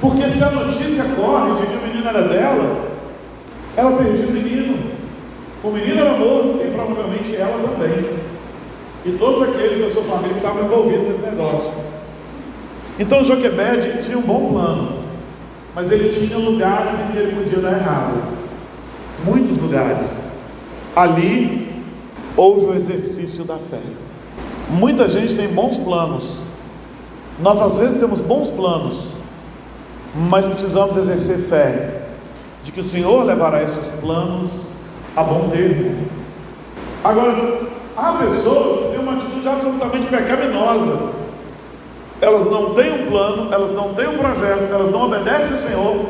Porque 0.00 0.28
se 0.28 0.42
a 0.42 0.50
notícia 0.50 1.04
corre 1.14 1.60
de 1.60 1.66
que 1.68 1.76
o 1.76 1.86
menino 1.86 2.08
era 2.08 2.22
dela, 2.22 2.88
ela 3.76 3.96
perdia 3.96 4.26
o 4.26 4.32
menino. 4.32 4.90
O 5.62 5.70
menino 5.70 6.00
era 6.00 6.18
morto 6.18 6.60
e 6.64 6.70
provavelmente 6.72 7.36
ela 7.36 7.62
também. 7.68 8.21
E 9.04 9.12
todos 9.12 9.42
aqueles 9.42 9.84
da 9.84 9.90
sua 9.90 10.02
família 10.02 10.34
que 10.34 10.38
estavam 10.38 10.64
envolvidos 10.64 11.08
nesse 11.08 11.22
negócio. 11.22 11.72
Então 12.98 13.24
Joquebed 13.24 14.02
tinha 14.02 14.18
um 14.18 14.22
bom 14.22 14.52
plano, 14.52 14.98
mas 15.74 15.90
ele 15.90 16.08
tinha 16.08 16.38
lugares 16.38 17.00
em 17.00 17.12
que 17.12 17.18
ele 17.18 17.42
podia 17.42 17.58
dar 17.58 17.78
errado. 17.78 18.22
Muitos 19.24 19.58
lugares. 19.58 20.06
Ali 20.94 21.84
houve 22.36 22.66
o 22.66 22.74
exercício 22.74 23.44
da 23.44 23.56
fé. 23.56 23.80
Muita 24.68 25.08
gente 25.08 25.34
tem 25.34 25.48
bons 25.48 25.76
planos. 25.76 26.46
Nós 27.40 27.60
às 27.60 27.74
vezes 27.76 27.96
temos 27.96 28.20
bons 28.20 28.50
planos, 28.50 29.14
mas 30.14 30.46
precisamos 30.46 30.96
exercer 30.96 31.38
fé 31.38 32.02
de 32.62 32.70
que 32.70 32.80
o 32.80 32.84
Senhor 32.84 33.24
levará 33.24 33.62
esses 33.62 33.90
planos 33.90 34.68
a 35.16 35.24
bom 35.24 35.48
termo. 35.50 36.06
Agora, 37.02 37.62
há 37.96 38.12
pessoas 38.12 38.91
atitude 39.42 39.48
absolutamente 39.48 40.06
pecaminosa. 40.06 41.12
Elas 42.20 42.46
não 42.46 42.74
têm 42.74 42.92
um 42.92 43.06
plano, 43.06 43.52
elas 43.52 43.72
não 43.72 43.94
têm 43.94 44.08
um 44.08 44.18
projeto, 44.18 44.72
elas 44.72 44.90
não 44.90 45.06
obedecem 45.06 45.52
ao 45.52 45.58
Senhor, 45.58 46.06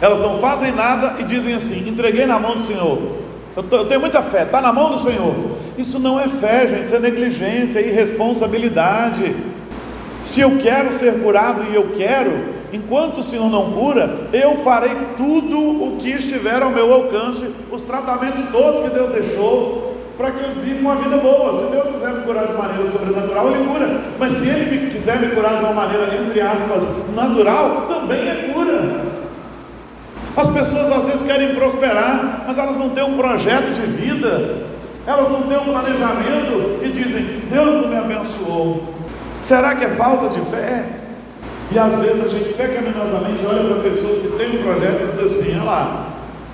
elas 0.00 0.20
não 0.20 0.38
fazem 0.38 0.72
nada 0.72 1.16
e 1.18 1.24
dizem 1.24 1.54
assim: 1.54 1.86
entreguei 1.88 2.24
na 2.24 2.38
mão 2.38 2.54
do 2.54 2.62
Senhor. 2.62 2.98
Eu, 3.54 3.84
tenho 3.86 4.00
muita 4.00 4.22
fé, 4.22 4.44
está 4.44 4.60
na 4.60 4.72
mão 4.72 4.90
do 4.90 4.98
Senhor. 4.98 5.34
Isso 5.76 5.98
não 5.98 6.18
é 6.18 6.28
fé, 6.28 6.66
gente, 6.66 6.84
isso 6.84 6.96
é 6.96 6.98
negligência, 6.98 7.80
é 7.80 7.88
irresponsabilidade. 7.88 9.34
Se 10.22 10.40
eu 10.40 10.58
quero 10.58 10.90
ser 10.92 11.20
curado 11.20 11.64
e 11.70 11.74
eu 11.74 11.92
quero, 11.96 12.32
enquanto 12.72 13.18
o 13.18 13.22
Senhor 13.22 13.48
não 13.50 13.72
cura, 13.72 14.28
eu 14.32 14.56
farei 14.58 14.96
tudo 15.16 15.58
o 15.58 15.98
que 15.98 16.10
estiver 16.10 16.62
ao 16.62 16.70
meu 16.70 16.92
alcance, 16.92 17.48
os 17.70 17.82
tratamentos 17.82 18.44
todos 18.50 18.80
que 18.80 18.90
Deus 18.90 19.10
deixou, 19.10 19.87
para 20.18 20.32
que 20.32 20.42
eu 20.42 20.50
viva 20.62 20.80
uma 20.80 20.96
vida 20.96 21.16
boa. 21.18 21.64
Se 21.64 21.70
Deus 21.70 21.88
quiser 21.90 22.12
me 22.12 22.22
curar 22.22 22.48
de 22.48 22.52
maneira 22.54 22.90
sobrenatural, 22.90 23.52
Ele 23.52 23.68
cura. 23.68 24.00
Mas 24.18 24.32
se 24.32 24.48
Ele 24.48 24.90
quiser 24.90 25.20
me 25.20 25.28
curar 25.28 25.58
de 25.58 25.64
uma 25.64 25.72
maneira, 25.72 26.12
entre 26.20 26.40
aspas, 26.40 27.14
natural, 27.14 27.86
também 27.88 28.28
é 28.28 28.50
cura. 28.52 29.06
As 30.36 30.48
pessoas 30.48 30.92
às 30.92 31.06
vezes 31.06 31.22
querem 31.22 31.54
prosperar, 31.54 32.44
mas 32.46 32.58
elas 32.58 32.76
não 32.76 32.90
têm 32.90 33.04
um 33.04 33.16
projeto 33.16 33.72
de 33.72 33.80
vida, 33.82 34.66
elas 35.06 35.30
não 35.30 35.42
têm 35.42 35.56
um 35.56 35.64
planejamento 35.64 36.80
e 36.82 36.88
dizem: 36.88 37.42
Deus 37.48 37.82
não 37.82 37.88
me 37.88 37.96
abençoou. 37.96 38.94
Será 39.40 39.76
que 39.76 39.84
é 39.84 39.90
falta 39.90 40.28
de 40.30 40.40
fé? 40.50 40.84
E 41.70 41.78
às 41.78 41.94
vezes 41.94 42.24
a 42.24 42.28
gente 42.28 42.54
pecaminosamente 42.54 43.46
olha 43.46 43.62
para 43.62 43.82
pessoas 43.82 44.18
que 44.18 44.28
têm 44.36 44.58
um 44.58 44.62
projeto 44.64 45.02
e 45.02 45.06
diz 45.06 45.18
assim: 45.18 45.54
olha 45.54 45.64
lá, 45.64 46.06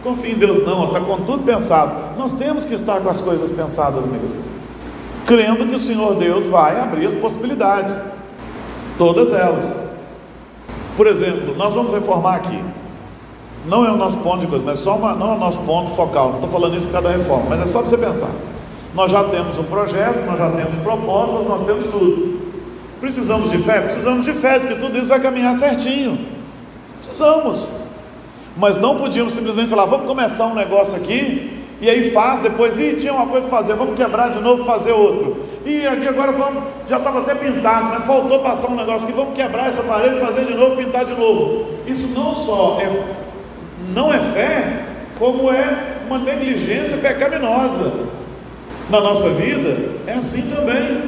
confia 0.03 0.33
em 0.33 0.39
Deus 0.39 0.65
não, 0.67 0.89
está 0.89 1.01
com 1.01 1.17
tudo 1.23 1.45
pensado. 1.45 2.04
Nós 2.17 2.33
temos 2.33 2.65
que 2.65 2.75
estar 2.75 3.01
com 3.01 3.09
as 3.09 3.21
coisas 3.21 3.51
pensadas 3.51 4.05
mesmo, 4.05 4.37
crendo 5.27 5.67
que 5.67 5.75
o 5.75 5.81
Senhor 5.81 6.15
Deus 6.15 6.47
vai 6.47 6.81
abrir 6.81 7.07
as 7.07 7.15
possibilidades, 7.15 7.95
todas 8.99 9.33
elas. 9.33 9.85
Por 10.97 11.07
exemplo, 11.07 11.57
nós 11.57 11.75
vamos 11.75 11.93
reformar 11.93 12.37
aqui. 12.37 12.63
Não 13.67 13.85
é 13.85 13.91
o 13.91 13.97
nosso 13.97 14.19
ponto 14.19 14.41
de 14.41 14.47
coisa, 14.47 14.65
mas 14.65 14.79
só 14.79 14.97
uma, 14.97 15.15
não 15.15 15.33
é 15.33 15.37
o 15.37 15.39
nosso 15.39 15.61
ponto 15.61 15.93
focal. 15.93 16.29
Não 16.29 16.35
estou 16.37 16.51
falando 16.51 16.77
isso 16.77 16.87
por 16.87 16.93
causa 16.93 17.09
da 17.09 17.17
reforma, 17.17 17.47
mas 17.49 17.61
é 17.61 17.67
só 17.67 17.81
para 17.81 17.89
você 17.89 17.97
pensar. 17.97 18.31
Nós 18.95 19.11
já 19.11 19.25
temos 19.25 19.59
um 19.59 19.65
projeto, 19.65 20.25
nós 20.25 20.39
já 20.39 20.51
temos 20.51 20.77
propostas, 20.83 21.47
nós 21.49 21.63
temos 21.63 21.85
tudo. 21.87 22.39
Precisamos 23.01 23.51
de 23.51 23.59
fé? 23.59 23.81
Precisamos 23.81 24.25
de 24.25 24.33
fé, 24.35 24.59
de 24.59 24.67
que 24.69 24.77
tudo 24.77 24.97
isso 24.97 25.09
vai 25.09 25.21
caminhar 25.21 25.55
certinho. 25.57 26.27
Precisamos. 27.03 27.67
Mas 28.57 28.79
não 28.79 28.99
podíamos 28.99 29.33
simplesmente 29.33 29.69
falar, 29.69 29.87
vamos 29.87 30.07
começar 30.07 30.47
um 30.47 30.55
negócio 30.55 30.97
aqui, 30.97 31.54
e 31.85 31.91
aí 31.91 32.11
faz, 32.13 32.41
depois, 32.41 32.79
e 32.79 32.95
tinha 32.95 33.13
uma 33.13 33.27
coisa 33.27 33.47
para 33.47 33.59
fazer, 33.59 33.75
vamos 33.75 33.95
quebrar 33.95 34.31
de 34.31 34.41
novo, 34.41 34.65
fazer 34.65 34.93
outro. 34.93 35.45
E 35.67 35.87
aqui 35.87 36.09
agora 36.09 36.33
vamos, 36.33 36.63
já 36.89 36.97
estava 36.97 37.19
até 37.19 37.35
pintado, 37.35 37.91
mas 37.91 38.07
faltou 38.07 38.39
passar 38.39 38.69
um 38.69 38.75
negócio 38.75 39.07
aqui, 39.07 39.15
vamos 39.15 39.35
quebrar 39.35 39.67
essa 39.67 39.83
parede, 39.83 40.19
fazer 40.19 40.47
de 40.47 40.55
novo, 40.55 40.77
pintar 40.77 41.05
de 41.05 41.13
novo. 41.13 41.67
Isso 41.87 42.19
não 42.19 42.35
só 42.35 42.79
é 42.81 42.89
não 43.95 44.11
é 44.11 44.19
fé, 44.19 44.85
como 45.19 45.53
é 45.53 45.97
uma 46.07 46.17
negligência 46.21 46.97
pecaminosa. 46.97 47.93
Na 48.89 48.99
nossa 49.01 49.29
vida 49.29 49.91
é 50.07 50.13
assim 50.13 50.51
também. 50.51 51.03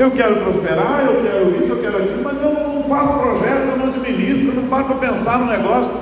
Eu 0.00 0.10
quero 0.10 0.34
prosperar, 0.40 1.04
eu 1.06 1.22
quero 1.22 1.60
isso, 1.60 1.74
eu 1.74 1.80
quero 1.80 1.98
aquilo, 1.98 2.24
mas 2.24 2.42
eu 2.42 2.52
não 2.52 2.82
faço 2.88 3.20
projetos, 3.20 3.68
eu 3.68 3.76
não 3.76 3.86
administro, 3.86 4.48
eu 4.48 4.62
não 4.62 4.68
paro 4.68 4.86
para 4.86 4.96
pensar 4.96 5.38
no 5.38 5.46
negócio. 5.46 5.92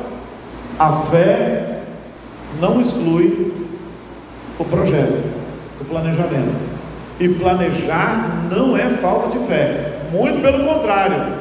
A 0.78 0.90
fé 1.10 1.82
não 2.58 2.80
exclui 2.80 3.68
o 4.60 4.64
projeto, 4.64 5.24
o 5.80 5.84
planejamento. 5.84 6.60
E 7.18 7.28
planejar 7.28 8.46
não 8.50 8.76
é 8.76 8.88
falta 8.90 9.36
de 9.36 9.46
fé, 9.46 10.00
muito 10.12 10.40
pelo 10.40 10.64
contrário. 10.66 11.40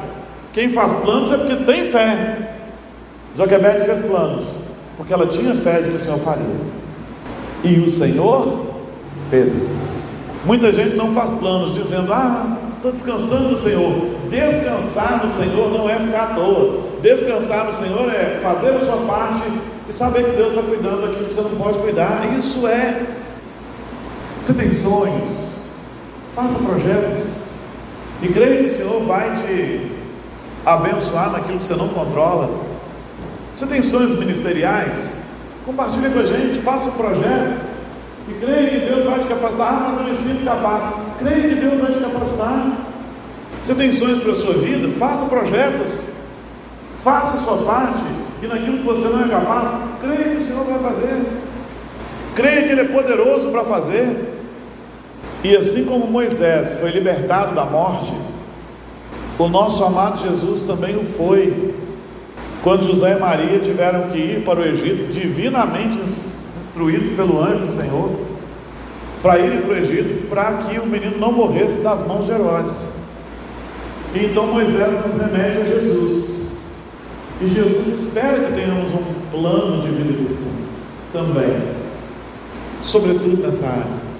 Quem 0.52 0.70
faz 0.70 0.92
planos 0.94 1.30
é 1.30 1.36
porque 1.36 1.56
tem 1.64 1.84
fé. 1.90 2.54
Joquebede 3.36 3.84
fez 3.84 4.00
planos, 4.00 4.54
porque 4.96 5.12
ela 5.12 5.26
tinha 5.26 5.54
fé 5.54 5.80
de 5.80 5.90
que 5.90 5.96
o 5.96 5.98
Senhor 5.98 6.18
faria. 6.18 6.44
E 7.62 7.78
o 7.78 7.90
Senhor 7.90 8.66
fez. 9.30 9.78
Muita 10.44 10.72
gente 10.72 10.96
não 10.96 11.14
faz 11.14 11.30
planos 11.30 11.74
dizendo: 11.74 12.12
Ah, 12.12 12.56
estou 12.76 12.90
descansando 12.90 13.50
no 13.50 13.56
Senhor. 13.56 13.92
Descansar 14.28 15.22
no 15.22 15.30
Senhor 15.30 15.70
não 15.70 15.88
é 15.88 15.98
ficar 15.98 16.22
à 16.22 16.34
toa. 16.34 16.80
Descansar 17.00 17.66
no 17.66 17.72
Senhor 17.72 18.10
é 18.10 18.40
fazer 18.42 18.70
a 18.70 18.80
sua 18.80 18.96
parte 19.06 19.42
e 19.90 19.92
saber 19.92 20.24
que 20.24 20.36
Deus 20.36 20.52
está 20.52 20.62
cuidando 20.62 21.02
daquilo 21.02 21.26
que 21.26 21.34
você 21.34 21.40
não 21.42 21.56
pode 21.56 21.78
cuidar. 21.80 22.22
Isso 22.38 22.66
é. 22.68 23.06
Você 24.40 24.54
tem 24.54 24.72
sonhos, 24.72 25.28
faça 26.34 26.58
projetos 26.64 27.24
e 28.22 28.28
creia 28.28 28.62
que 28.62 28.70
o 28.70 28.74
Senhor 28.74 29.04
vai 29.04 29.36
te 29.36 29.92
abençoar 30.64 31.30
naquilo 31.32 31.58
que 31.58 31.64
você 31.64 31.74
não 31.74 31.88
controla. 31.88 32.48
Você 33.54 33.66
tem 33.66 33.82
sonhos 33.82 34.18
ministeriais? 34.18 35.10
Compartilhe 35.66 36.08
com 36.10 36.20
a 36.20 36.24
gente, 36.24 36.60
faça 36.60 36.88
um 36.88 36.92
projeto. 36.92 37.68
E 38.28 38.32
creia 38.34 38.70
que 38.70 38.86
Deus 38.86 39.04
vai 39.04 39.18
te 39.18 39.26
capacitar. 39.26 39.66
Ah, 39.66 39.86
mas 39.88 39.96
não 39.96 40.04
me 40.04 40.14
sinto 40.14 40.44
capaz. 40.44 40.84
Creia 41.18 41.48
que 41.48 41.54
Deus 41.56 41.80
vai 41.80 41.92
te 41.92 41.98
capacitar. 41.98 42.86
Você 43.62 43.74
tem 43.74 43.92
sonhos 43.92 44.20
para 44.20 44.32
a 44.32 44.36
sua 44.36 44.54
vida? 44.54 44.88
Faça 44.98 45.24
projetos. 45.26 45.98
Faça 47.02 47.36
a 47.36 47.40
sua 47.40 47.58
parte. 47.64 48.19
E 48.42 48.46
naquilo 48.46 48.78
que 48.78 48.84
você 48.84 49.08
não 49.08 49.24
é 49.24 49.28
capaz, 49.28 49.68
creia 50.00 50.30
que 50.30 50.36
o 50.36 50.40
Senhor 50.40 50.64
vai 50.64 50.78
fazer. 50.78 51.22
Creia 52.34 52.62
que 52.62 52.68
Ele 52.70 52.80
é 52.80 52.84
poderoso 52.84 53.50
para 53.50 53.64
fazer. 53.64 54.34
E 55.44 55.56
assim 55.56 55.84
como 55.84 56.06
Moisés 56.06 56.74
foi 56.74 56.90
libertado 56.90 57.54
da 57.54 57.64
morte, 57.64 58.12
o 59.38 59.48
nosso 59.48 59.82
amado 59.84 60.18
Jesus 60.20 60.62
também 60.62 60.96
o 60.96 61.04
foi 61.04 61.74
quando 62.62 62.84
José 62.84 63.16
e 63.16 63.18
Maria 63.18 63.58
tiveram 63.58 64.10
que 64.10 64.18
ir 64.18 64.44
para 64.44 64.60
o 64.60 64.64
Egito, 64.64 65.10
divinamente 65.10 65.98
instruídos 66.60 67.08
pelo 67.10 67.42
anjo 67.42 67.66
do 67.66 67.72
Senhor, 67.72 68.10
para 69.22 69.38
irem 69.38 69.62
para 69.62 69.74
o 69.74 69.76
Egito, 69.78 70.28
para 70.28 70.52
que 70.58 70.78
o 70.78 70.86
menino 70.86 71.18
não 71.18 71.32
morresse 71.32 71.80
das 71.80 72.06
mãos 72.06 72.26
de 72.26 72.32
Herodes. 72.32 72.76
E 74.14 74.26
então 74.26 74.46
Moisés 74.46 74.92
nos 74.92 75.20
remete 75.20 75.58
a 75.58 75.64
Jesus. 75.64 76.29
E 77.42 77.48
Jesus 77.48 77.88
espera 77.88 78.38
que 78.38 78.52
tenhamos 78.52 78.92
um 78.92 79.14
plano 79.30 79.80
de 79.80 79.88
vida 79.88 80.12
cristã 80.12 80.50
também, 81.10 81.62
sobretudo 82.82 83.42
nessa 83.42 83.66
área. 83.66 84.10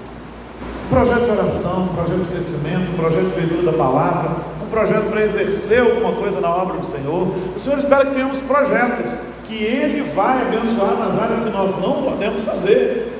Um 0.85 0.89
projeto 0.89 1.25
de 1.25 1.31
oração, 1.31 1.83
um 1.83 1.87
projeto 1.89 2.19
de 2.21 2.33
crescimento, 2.33 2.91
um 2.91 2.97
projeto 2.97 3.29
de 3.29 3.39
leitura 3.39 3.71
da 3.71 3.77
palavra, 3.77 4.37
um 4.65 4.69
projeto 4.71 5.11
para 5.11 5.23
exercer 5.23 5.81
alguma 5.81 6.13
coisa 6.13 6.41
na 6.41 6.49
obra 6.49 6.79
do 6.79 6.85
Senhor. 6.85 7.31
O 7.55 7.59
Senhor 7.59 7.77
espera 7.77 8.05
que 8.07 8.15
tenhamos 8.15 8.41
projetos 8.41 9.15
que 9.47 9.53
Ele 9.53 10.01
vai 10.15 10.41
abençoar 10.41 10.95
nas 10.97 11.21
áreas 11.21 11.39
que 11.41 11.49
nós 11.51 11.79
não 11.79 12.01
podemos 12.01 12.41
fazer. 12.43 13.13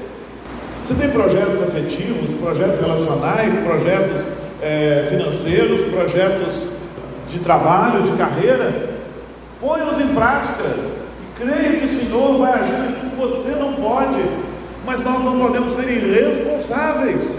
Você 0.83 0.95
tem 0.95 1.11
projetos 1.11 1.61
afetivos, 1.61 2.31
projetos 2.31 2.79
relacionais, 2.79 3.53
projetos 3.55 4.25
é, 4.63 5.05
financeiros, 5.11 5.83
projetos 5.83 6.69
de 7.29 7.37
trabalho, 7.37 8.01
de 8.01 8.11
carreira? 8.13 8.90
Põe-os 9.61 9.99
em 9.99 10.15
prática 10.15 10.63
e 10.63 11.39
creia 11.39 11.79
que 11.79 11.85
o 11.85 11.87
Senhor 11.87 12.37
vai 12.39 12.51
agir 12.51 13.09
que 13.11 13.15
você 13.15 13.51
não 13.51 13.73
pode, 13.73 14.19
mas 14.83 15.03
nós 15.03 15.23
não 15.23 15.39
podemos 15.39 15.73
ser 15.73 15.87
irresponsáveis. 15.87 17.37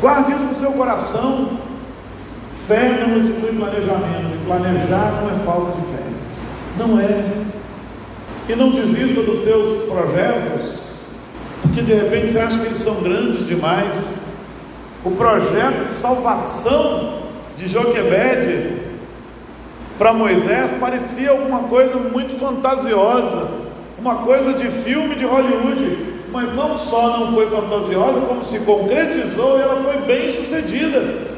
Guarde 0.00 0.32
isso 0.32 0.44
no 0.44 0.54
seu 0.54 0.72
coração. 0.72 1.60
Fé 2.66 3.06
não 3.06 3.16
exclui 3.18 3.52
planejamento, 3.52 4.34
e 4.34 4.44
planejar 4.44 5.22
não 5.22 5.30
é 5.30 5.44
falta 5.44 5.80
de 5.80 5.86
fé. 5.86 6.02
Não 6.78 6.98
é. 6.98 7.44
E 8.48 8.56
não 8.56 8.72
desista 8.72 9.22
dos 9.22 9.44
seus 9.44 9.84
projetos, 9.84 10.80
porque 11.62 11.80
de 11.80 11.94
repente 11.94 12.32
você 12.32 12.40
acha 12.40 12.58
que 12.58 12.66
eles 12.66 12.78
são 12.78 13.02
grandes 13.02 13.46
demais. 13.46 14.14
O 15.04 15.12
projeto 15.12 15.86
de 15.86 15.92
salvação 15.92 17.22
de 17.56 17.68
Joquebede 17.68 18.83
para 19.98 20.12
Moisés 20.12 20.72
parecia 20.74 21.30
alguma 21.30 21.60
coisa 21.60 21.94
muito 21.96 22.38
fantasiosa, 22.38 23.48
uma 23.98 24.16
coisa 24.16 24.54
de 24.54 24.68
filme 24.68 25.14
de 25.14 25.24
Hollywood, 25.24 26.14
mas 26.32 26.52
não 26.52 26.76
só 26.76 27.18
não 27.18 27.32
foi 27.32 27.48
fantasiosa, 27.48 28.20
como 28.20 28.42
se 28.42 28.60
concretizou 28.60 29.58
e 29.58 29.62
ela 29.62 29.82
foi 29.82 29.98
bem 29.98 30.32
sucedida. 30.32 31.34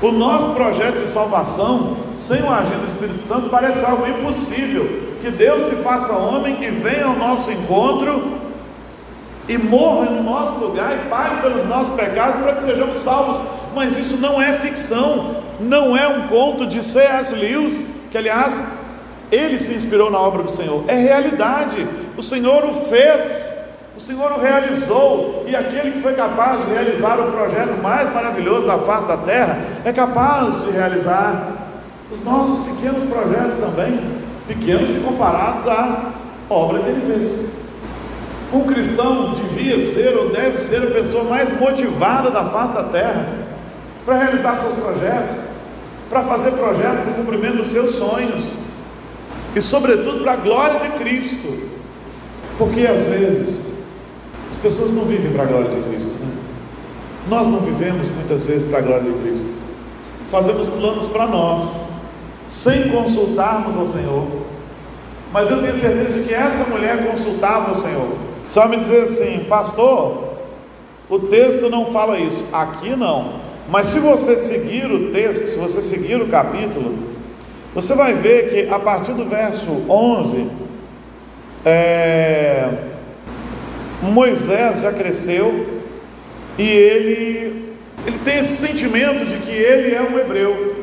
O 0.00 0.12
nosso 0.12 0.50
projeto 0.50 1.02
de 1.02 1.08
salvação, 1.08 1.96
sem 2.16 2.42
o 2.42 2.50
agir 2.50 2.76
do 2.76 2.86
Espírito 2.86 3.20
Santo, 3.20 3.48
parece 3.48 3.84
algo 3.84 4.06
impossível. 4.06 5.04
Que 5.22 5.30
Deus 5.30 5.64
se 5.64 5.76
faça 5.76 6.12
homem 6.12 6.58
e 6.62 6.70
venha 6.70 7.06
ao 7.06 7.16
nosso 7.16 7.50
encontro 7.50 8.38
e 9.48 9.56
morra 9.56 10.10
no 10.10 10.22
nosso 10.22 10.58
lugar 10.58 10.92
e 10.96 11.08
pague 11.08 11.40
pelos 11.42 11.64
nossos 11.64 11.94
pecados 11.94 12.40
para 12.40 12.54
que 12.54 12.62
sejamos 12.62 12.98
salvos. 12.98 13.40
Mas 13.74 13.96
isso 13.96 14.18
não 14.18 14.40
é 14.40 14.54
ficção, 14.54 15.36
não 15.60 15.96
é 15.96 16.06
um 16.06 16.28
conto 16.28 16.66
de 16.66 16.82
C.S. 16.82 17.34
Lewis, 17.34 17.84
que 18.10 18.18
aliás 18.18 18.62
ele 19.30 19.58
se 19.58 19.72
inspirou 19.72 20.10
na 20.10 20.18
obra 20.18 20.42
do 20.42 20.50
Senhor, 20.50 20.84
é 20.86 20.94
realidade. 20.94 21.86
O 22.16 22.22
Senhor 22.22 22.64
o 22.64 22.86
fez, 22.88 23.52
o 23.96 24.00
Senhor 24.00 24.32
o 24.32 24.40
realizou, 24.40 25.44
e 25.46 25.56
aquele 25.56 25.92
que 25.92 26.00
foi 26.00 26.14
capaz 26.14 26.64
de 26.64 26.72
realizar 26.72 27.18
o 27.18 27.30
projeto 27.30 27.82
mais 27.82 28.12
maravilhoso 28.12 28.66
da 28.66 28.78
face 28.78 29.06
da 29.06 29.16
terra 29.16 29.58
é 29.84 29.92
capaz 29.92 30.62
de 30.64 30.70
realizar 30.70 31.52
os 32.12 32.22
nossos 32.22 32.70
pequenos 32.70 33.04
projetos 33.04 33.56
também, 33.56 34.00
pequenos 34.46 34.88
se 34.88 35.00
comparados 35.00 35.66
à 35.66 36.12
obra 36.48 36.78
que 36.80 36.88
ele 36.88 37.00
fez. 37.00 37.50
Um 38.52 38.62
cristão 38.62 39.32
devia 39.32 39.78
ser 39.78 40.16
ou 40.16 40.30
deve 40.30 40.56
ser 40.58 40.84
a 40.84 40.90
pessoa 40.92 41.24
mais 41.24 41.50
motivada 41.58 42.30
da 42.30 42.44
face 42.44 42.72
da 42.72 42.84
terra 42.84 43.45
para 44.06 44.18
realizar 44.18 44.56
seus 44.58 44.74
projetos, 44.74 45.34
para 46.08 46.22
fazer 46.22 46.52
projetos 46.52 47.00
para 47.00 47.10
o 47.10 47.14
cumprimento 47.14 47.56
dos 47.56 47.66
seus 47.66 47.96
sonhos 47.96 48.44
e, 49.54 49.60
sobretudo, 49.60 50.22
para 50.22 50.34
a 50.34 50.36
glória 50.36 50.78
de 50.78 50.90
Cristo, 50.98 51.68
porque 52.56 52.86
às 52.86 53.02
vezes 53.02 53.66
as 54.48 54.56
pessoas 54.58 54.92
não 54.92 55.04
vivem 55.04 55.32
para 55.32 55.42
a 55.42 55.46
glória 55.46 55.70
de 55.70 55.82
Cristo, 55.88 56.08
né? 56.20 56.36
nós 57.28 57.48
não 57.48 57.58
vivemos 57.58 58.08
muitas 58.10 58.44
vezes 58.44 58.68
para 58.68 58.78
a 58.78 58.82
glória 58.82 59.10
de 59.10 59.18
Cristo, 59.18 59.54
fazemos 60.30 60.68
planos 60.68 61.08
para 61.08 61.26
nós, 61.26 61.88
sem 62.46 62.88
consultarmos 62.90 63.76
ao 63.76 63.88
Senhor, 63.88 64.24
mas 65.32 65.50
eu 65.50 65.60
tenho 65.60 65.78
certeza 65.80 66.18
de 66.18 66.28
que 66.28 66.32
essa 66.32 66.70
mulher 66.70 67.10
consultava 67.10 67.72
o 67.72 67.76
Senhor. 67.76 68.16
Vai 68.48 68.68
me 68.68 68.76
dizer 68.76 69.02
assim, 69.02 69.44
pastor, 69.48 70.34
o 71.10 71.18
texto 71.18 71.68
não 71.68 71.86
fala 71.86 72.16
isso, 72.18 72.44
aqui 72.52 72.94
não. 72.94 73.45
Mas 73.68 73.88
se 73.88 73.98
você 73.98 74.36
seguir 74.36 74.86
o 74.90 75.10
texto, 75.10 75.46
se 75.46 75.56
você 75.56 75.82
seguir 75.82 76.20
o 76.20 76.28
capítulo, 76.28 76.96
você 77.74 77.94
vai 77.94 78.14
ver 78.14 78.50
que 78.50 78.72
a 78.72 78.78
partir 78.78 79.12
do 79.12 79.24
verso 79.24 79.66
11, 79.88 80.46
é, 81.64 82.70
Moisés 84.02 84.80
já 84.80 84.92
cresceu 84.92 85.82
e 86.56 86.62
ele, 86.62 87.74
ele 88.06 88.18
tem 88.24 88.38
esse 88.38 88.66
sentimento 88.66 89.24
de 89.24 89.36
que 89.38 89.50
ele 89.50 89.94
é 89.94 90.00
um 90.00 90.16
hebreu, 90.18 90.76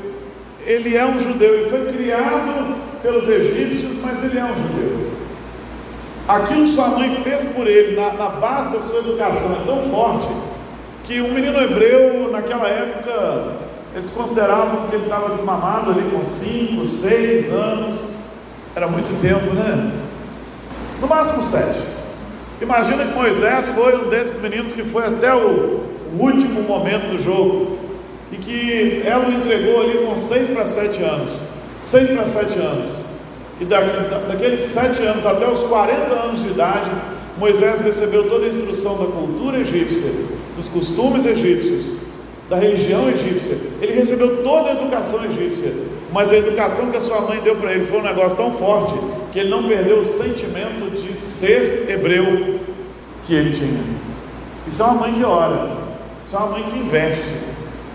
ele 0.66 0.96
é 0.96 1.06
um 1.06 1.20
judeu 1.20 1.66
e 1.66 1.70
foi 1.70 1.94
criado 1.94 2.76
pelos 3.02 3.28
egípcios, 3.30 3.98
mas 4.04 4.24
ele 4.24 4.38
é 4.38 4.44
um 4.44 4.56
judeu. 4.56 5.14
Aquilo 6.28 6.66
que 6.66 6.76
sua 6.76 6.88
mãe 6.90 7.18
fez 7.24 7.44
por 7.46 7.66
ele 7.66 7.96
na, 7.96 8.14
na 8.14 8.30
base 8.30 8.72
da 8.72 8.82
sua 8.82 9.00
educação 9.00 9.58
é 9.62 9.66
tão 9.66 9.90
forte 9.90 10.28
que 11.04 11.22
um 11.22 11.34
menino 11.34 11.60
hebreu, 11.60 12.30
naquela 12.32 12.68
época, 12.68 13.54
eles 13.94 14.10
consideravam 14.10 14.88
que 14.88 14.96
ele 14.96 15.04
estava 15.04 15.36
desmamado 15.36 15.92
ali 15.92 16.10
com 16.10 16.26
5, 16.26 16.86
6 16.86 17.54
anos, 17.54 18.00
era 18.76 18.88
muito 18.88 19.22
tempo, 19.22 19.54
né? 19.54 19.92
No 21.00 21.08
máximo 21.08 21.44
7. 21.44 21.80
Imagina 22.62 23.06
que 23.06 23.14
Moisés 23.14 23.68
foi 23.76 24.04
um 24.04 24.10
desses 24.10 24.42
meninos 24.42 24.72
que 24.72 24.84
foi 24.84 25.06
até 25.06 25.34
o 25.34 25.84
último 26.18 26.64
momento 26.64 27.10
do 27.10 27.22
jogo 27.22 27.78
e 28.32 28.38
que 28.38 29.04
ela 29.06 29.28
o 29.28 29.32
entregou 29.32 29.82
ali 29.82 30.06
com 30.06 30.18
6 30.18 30.50
para 30.50 30.66
7 30.66 31.04
anos. 31.04 31.38
6 31.82 32.10
para 32.12 32.26
7 32.26 32.60
anos. 32.60 33.04
E 33.62 33.66
daqueles 33.66 34.62
sete 34.62 35.04
anos 35.04 35.26
até 35.26 35.48
os 35.48 35.64
40 35.64 36.14
anos 36.14 36.42
de 36.42 36.50
idade, 36.50 36.92
Moisés 37.38 37.82
recebeu 37.82 38.30
toda 38.30 38.46
a 38.46 38.50
instrução 38.50 38.98
da 38.98 39.06
cultura 39.06 39.60
egípcia, 39.60 40.12
dos 40.56 40.70
costumes 40.70 41.26
egípcios, 41.26 41.98
da 42.50 42.58
religião 42.58 43.10
egípcia. 43.10 43.58
Ele 43.82 43.94
recebeu 43.94 44.44
toda 44.44 44.70
a 44.70 44.74
educação 44.74 45.24
egípcia, 45.26 45.74
mas 46.12 46.32
a 46.32 46.38
educação 46.38 46.92
que 46.92 46.98
a 46.98 47.02
sua 47.02 47.22
mãe 47.22 47.40
deu 47.42 47.56
para 47.56 47.74
ele 47.74 47.86
foi 47.86 48.00
um 48.00 48.04
negócio 48.04 48.38
tão 48.38 48.52
forte 48.52 48.94
que 49.32 49.40
ele 49.40 49.50
não 49.50 49.68
perdeu 49.68 50.00
o 50.00 50.06
sentimento 50.06 50.92
de 50.96 51.16
ser 51.16 51.88
hebreu 51.90 52.60
que 53.26 53.34
ele 53.34 53.56
tinha. 53.56 53.84
Isso 54.68 54.82
é 54.82 54.86
uma 54.86 54.96
mãe 54.96 55.14
que 55.14 55.24
ora, 55.24 55.72
isso 56.24 56.36
é 56.36 56.40
uma 56.40 56.50
mãe 56.50 56.64
que 56.64 56.78
investe, 56.78 57.34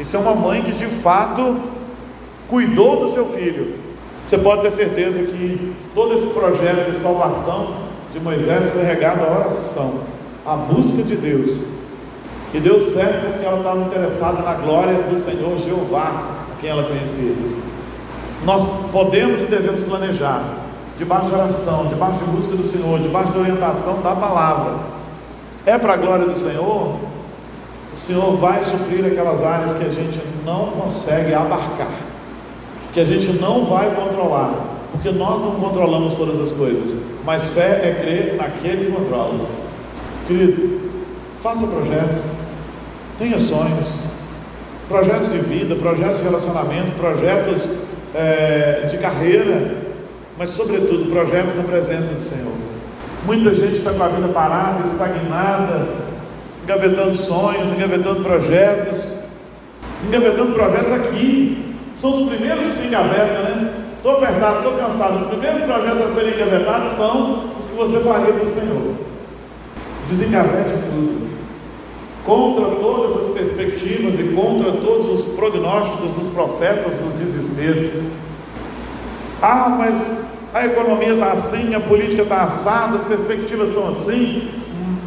isso 0.01 0.17
é 0.17 0.19
uma 0.19 0.35
mãe 0.35 0.63
que 0.63 0.73
de 0.73 0.87
fato 0.87 1.57
cuidou 2.49 3.01
do 3.01 3.09
seu 3.09 3.27
filho 3.27 3.89
você 4.23 4.37
pode 4.37 4.63
ter 4.63 4.73
certeza 4.73 5.21
que 5.23 5.73
todo 5.95 6.15
esse 6.15 6.27
projeto 6.27 6.91
de 6.91 6.97
salvação 6.97 7.88
de 8.13 8.21
Moisés 8.21 8.67
foi 8.71 8.85
regado 8.85 9.23
à 9.25 9.39
oração, 9.39 10.01
à 10.45 10.57
busca 10.57 11.03
de 11.03 11.17
Deus. 11.17 11.63
E 12.55 12.61
deu 12.61 12.81
certo 12.81 13.33
porque 13.33 13.45
ela 13.45 13.59
estava 13.59 13.81
interessada 13.81 14.43
na 14.43 14.55
glória 14.55 14.95
do 15.03 15.19
Senhor 15.19 15.59
Jeová, 15.61 16.29
quem 16.61 16.71
ela 16.71 16.85
conhecia. 16.85 17.35
Nós 18.45 18.65
podemos 18.91 19.43
e 19.43 19.47
devemos 19.47 19.83
planejar, 19.85 20.57
debaixo 20.97 21.27
de 21.27 21.35
oração, 21.35 21.87
debaixo 21.87 22.19
de 22.19 22.25
busca 22.25 22.57
do 22.57 22.65
Senhor, 22.65 22.99
debaixo 23.01 23.33
de 23.33 23.39
orientação 23.39 24.01
da 24.01 24.13
palavra. 24.13 24.75
É 25.67 25.77
para 25.77 25.95
a 25.95 25.97
glória 25.97 26.27
do 26.27 26.39
Senhor? 26.39 26.97
O 27.93 27.97
Senhor 27.97 28.37
vai 28.37 28.63
suprir 28.63 29.05
aquelas 29.05 29.43
áreas 29.43 29.73
que 29.73 29.85
a 29.85 29.91
gente 29.91 30.21
não 30.45 30.69
consegue 30.69 31.35
abarcar 31.35 32.09
que 32.93 33.01
a 33.01 33.05
gente 33.05 33.39
não 33.41 33.65
vai 33.67 33.95
controlar, 33.95 34.53
porque 34.91 35.11
nós 35.11 35.41
não 35.41 35.53
controlamos 35.53 36.15
todas 36.15 36.41
as 36.41 36.51
coisas, 36.51 36.97
mas 37.29 37.45
fé 37.45 37.83
é 37.85 38.01
crer 38.01 38.37
naquele 38.37 38.87
que 38.87 38.91
controla. 38.91 39.47
Querido, 40.27 40.81
faça 41.43 41.67
projetos, 41.67 42.23
tenha 43.19 43.39
sonhos, 43.39 43.87
projetos 44.89 45.31
de 45.31 45.37
vida, 45.41 45.77
projetos 45.77 46.21
de 46.21 46.23
relacionamento, 46.23 46.93
projetos 46.93 47.81
é, 48.15 48.87
de 48.89 48.97
carreira, 48.97 49.75
mas 50.39 50.49
sobretudo 50.49 51.11
projetos 51.11 51.55
na 51.55 51.65
presença 51.65 52.15
do 52.15 52.25
Senhor. 52.25 52.55
Muita 53.27 53.55
gente 53.55 53.77
está 53.77 53.93
com 53.93 54.03
a 54.05 54.09
vida 54.09 54.29
parada, 54.29 54.89
estagnada, 54.89 55.87
engavetando 56.65 57.15
sonhos, 57.15 57.71
engavetando 57.73 58.23
projetos, 58.23 59.19
engavetando 60.03 60.55
projetos 60.55 60.93
aqui, 60.93 61.75
são 61.95 62.23
os 62.23 62.31
primeiros 62.31 62.65
que 62.65 62.73
se 62.73 62.87
engavetam, 62.87 63.43
né? 63.43 63.78
Estou 63.99 64.13
apertado, 64.13 64.59
estou 64.59 64.73
cansado. 64.73 65.23
Os 65.23 65.29
primeiros 65.29 65.61
projetos 65.63 66.03
a 66.03 66.15
serem 66.15 66.35
engavetados 66.35 66.93
são 66.93 67.51
os 67.59 67.67
que 67.67 67.75
você 67.77 67.99
faria 67.99 68.33
para 68.33 68.45
o 68.45 68.49
Senhor. 68.49 68.95
Desengavete 70.09 70.75
tudo. 70.85 71.29
contra 72.25 72.67
todas 72.77 73.25
as 73.25 73.33
perspectivas 73.33 74.21
e 74.21 74.35
contra 74.35 74.73
todos 74.73 75.09
os 75.09 75.35
prognósticos 75.35 76.13
dos 76.13 76.27
profetas 76.27 76.95
do 76.95 77.19
desespero. 77.19 78.05
Ah, 79.41 79.69
mas 79.79 80.27
a 80.53 80.67
economia 80.67 81.15
está 81.15 81.33
assim, 81.33 81.75
a 81.75 81.81
política 81.81 82.23
está 82.23 82.43
assada, 82.43 82.97
as 82.97 83.05
perspectivas 83.05 83.73
são 83.73 83.89
assim, 83.89 84.51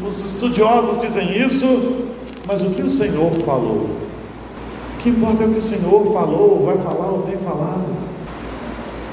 os 0.08 0.20
estudiosos 0.26 1.00
dizem 1.00 1.38
isso, 1.38 2.08
mas 2.48 2.62
o 2.64 2.72
que 2.72 2.82
o 2.82 2.90
Senhor 2.90 3.32
falou? 3.46 3.90
O 4.96 4.98
que 5.00 5.10
importa 5.10 5.44
é 5.44 5.46
o 5.46 5.52
que 5.52 5.60
o 5.60 5.62
Senhor 5.62 6.12
falou, 6.14 6.66
vai 6.66 6.78
falar 6.78 7.08
ou 7.12 7.22
tem 7.24 7.38
falado. 7.38 8.01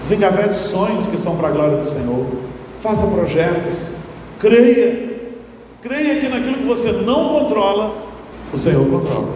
Desengavete 0.08 0.56
sonhos 0.56 1.06
que 1.06 1.18
são 1.18 1.36
para 1.36 1.48
a 1.48 1.50
glória 1.50 1.76
do 1.76 1.84
Senhor. 1.84 2.24
Faça 2.80 3.06
projetos. 3.06 3.96
Creia. 4.40 5.06
Creia 5.82 6.18
que 6.18 6.28
naquilo 6.30 6.54
que 6.54 6.64
você 6.64 6.92
não 6.92 7.28
controla, 7.28 7.94
o 8.50 8.56
Senhor 8.56 8.88
controla. 8.88 9.28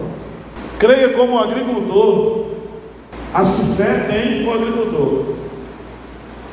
Creia 0.79 1.09
como 1.09 1.37
agricultor. 1.37 2.45
Que 3.55 3.75
fé 3.75 4.07
tem 4.09 4.47
o 4.47 4.51
agricultor. 4.51 5.35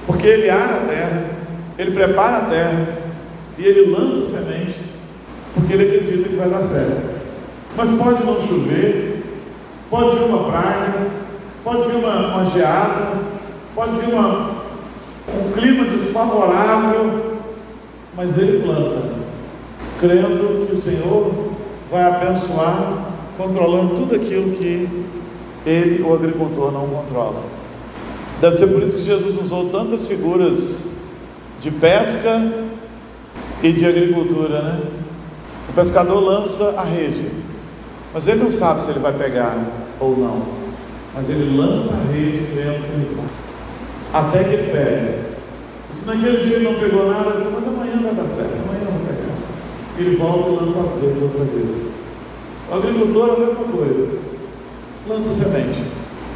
Porque 0.06 0.26
ele 0.26 0.50
ara 0.50 0.74
a 0.74 0.86
terra, 0.86 1.30
ele 1.78 1.92
prepara 1.92 2.36
a 2.36 2.44
terra 2.44 2.98
e 3.56 3.64
ele 3.64 3.90
lança 3.90 4.36
semente, 4.36 4.76
porque 5.54 5.72
ele 5.72 5.96
acredita 5.96 6.28
que 6.28 6.36
vai 6.36 6.50
dar 6.50 6.62
certo. 6.62 7.20
Mas 7.74 7.88
pode 7.90 8.22
não 8.24 8.46
chover, 8.46 9.22
pode 9.88 10.16
vir 10.16 10.24
uma 10.24 10.44
praga, 10.50 11.06
pode 11.64 11.88
vir 11.88 11.96
uma, 11.96 12.34
uma 12.34 12.50
geada, 12.50 13.29
pode 13.80 13.96
vir 13.96 14.12
uma, 14.12 14.50
um 15.34 15.52
clima 15.52 15.84
desfavorável, 15.84 17.38
mas 18.14 18.36
ele 18.36 18.62
planta, 18.62 19.14
crendo 19.98 20.66
que 20.66 20.74
o 20.74 20.76
Senhor 20.76 21.32
vai 21.90 22.02
abençoar, 22.02 23.06
controlando 23.38 23.94
tudo 23.94 24.16
aquilo 24.16 24.50
que 24.50 24.86
ele, 25.64 26.02
o 26.02 26.12
agricultor, 26.12 26.70
não 26.70 26.88
controla. 26.88 27.42
Deve 28.38 28.58
ser 28.58 28.66
por 28.66 28.82
isso 28.82 28.96
que 28.96 29.02
Jesus 29.02 29.40
usou 29.40 29.70
tantas 29.70 30.06
figuras 30.06 30.90
de 31.58 31.70
pesca 31.70 32.52
e 33.62 33.72
de 33.72 33.86
agricultura, 33.86 34.60
né? 34.60 34.80
O 35.70 35.72
pescador 35.72 36.20
lança 36.20 36.74
a 36.76 36.82
rede, 36.82 37.30
mas 38.12 38.28
ele 38.28 38.42
não 38.42 38.50
sabe 38.50 38.82
se 38.82 38.90
ele 38.90 39.00
vai 39.00 39.14
pegar 39.14 39.56
ou 39.98 40.18
não. 40.18 40.42
Mas 41.14 41.30
ele 41.30 41.56
lança 41.56 41.94
a 41.94 42.12
rede 42.12 42.46
crendo 42.52 42.84
que 42.84 42.92
ele 42.92 43.16
vai. 43.16 43.39
Até 44.12 44.44
que 44.44 44.50
ele 44.50 44.72
pega. 44.72 45.18
E 45.92 45.96
se 45.96 46.06
naquele 46.06 46.44
dia 46.44 46.56
ele 46.56 46.64
não 46.64 46.80
pegou 46.80 47.10
nada, 47.10 47.30
ele 47.30 47.50
mas 47.52 47.66
amanhã 47.66 48.02
vai 48.02 48.14
dar 48.14 48.26
certo, 48.26 48.54
amanhã 48.64 48.84
eu 48.86 48.92
vou 48.92 49.06
pegar. 49.06 49.34
Ele 49.98 50.16
volta 50.16 50.48
e 50.48 50.64
lança 50.64 50.80
as 50.80 51.02
redes 51.02 51.22
outra 51.22 51.44
vez. 51.44 51.90
O 52.70 52.74
agricultor 52.74 53.28
é 53.28 53.32
a 53.32 53.46
mesma 53.46 53.64
coisa. 53.64 54.18
Lança 55.08 55.30
semente. 55.30 55.84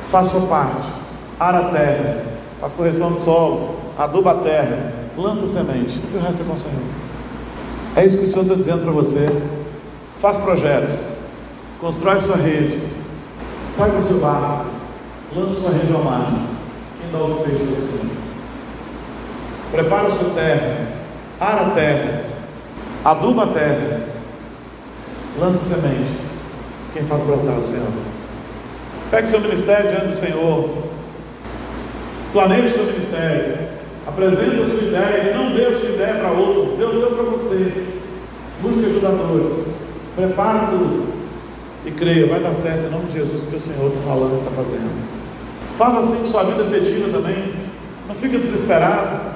Faz 0.08 0.28
sua 0.28 0.42
parte. 0.42 0.88
Ara 1.38 1.58
a 1.58 1.70
terra. 1.70 2.24
Faz 2.60 2.72
correção 2.72 3.12
de 3.12 3.18
solo. 3.18 3.76
Aduba 3.96 4.32
a 4.32 4.34
terra. 4.36 4.92
Lança 5.16 5.46
semente. 5.46 6.00
E 6.12 6.16
o 6.16 6.20
resto 6.20 6.42
é 6.42 6.44
com 6.44 6.54
o 6.54 6.58
Senhor. 6.58 6.82
É 7.96 8.04
isso 8.04 8.18
que 8.18 8.24
o 8.24 8.26
Senhor 8.26 8.42
está 8.42 8.54
dizendo 8.54 8.82
para 8.82 8.92
você. 8.92 9.28
Faz 10.20 10.36
projetos 10.36 11.14
constrói 11.84 12.18
sua 12.18 12.36
rede, 12.36 12.80
sai 13.76 13.90
com 13.90 14.00
seu 14.00 14.18
barco, 14.18 14.70
lança 15.36 15.60
sua 15.60 15.70
rede 15.72 15.92
ao 15.92 16.02
mar. 16.02 16.32
Os 17.22 17.42
peixes 17.42 17.78
assim? 17.78 18.10
Prepara 19.70 20.10
sua 20.10 20.30
terra, 20.34 20.88
ara 21.40 21.60
a 21.62 21.70
terra, 21.70 22.24
aduba 23.04 23.44
a 23.44 23.46
terra, 23.46 24.00
lança 25.38 25.62
semente. 25.62 26.18
Quem 26.92 27.04
faz 27.04 27.22
brotar 27.22 27.58
o 27.58 27.62
Senhor? 27.62 27.88
Pegue 29.10 29.28
seu 29.28 29.40
ministério 29.40 29.90
diante 29.90 30.06
do 30.06 30.14
Senhor, 30.14 30.70
planeje 32.32 32.74
seu 32.74 32.84
ministério, 32.84 33.58
apresente 34.06 34.60
a 34.60 34.64
sua 34.64 34.88
ideia 34.88 35.30
e 35.30 35.34
não 35.34 35.52
dê 35.54 35.66
a 35.66 35.72
sua 35.72 35.90
ideia 35.90 36.14
para 36.14 36.30
outros, 36.32 36.76
Deus 36.78 36.92
deu 36.94 37.10
para 37.12 37.24
você. 37.24 37.84
Busque 38.60 38.86
ajudadores, 38.86 39.66
prepare 40.16 40.66
tudo 40.66 41.14
e 41.86 41.90
creia, 41.90 42.26
vai 42.26 42.40
dar 42.40 42.54
certo 42.54 42.86
em 42.86 42.90
nome 42.90 43.06
de 43.06 43.18
Jesus, 43.18 43.42
porque 43.42 43.56
o 43.56 43.60
Senhor 43.60 43.88
está 43.88 44.00
falando, 44.00 44.38
está 44.38 44.50
fazendo. 44.50 45.23
Faz 45.76 45.96
assim 45.96 46.22
com 46.22 46.26
sua 46.28 46.44
vida 46.44 46.62
afetiva 46.62 47.08
também. 47.10 47.52
Não 48.08 48.14
fica 48.14 48.38
desesperado. 48.38 49.34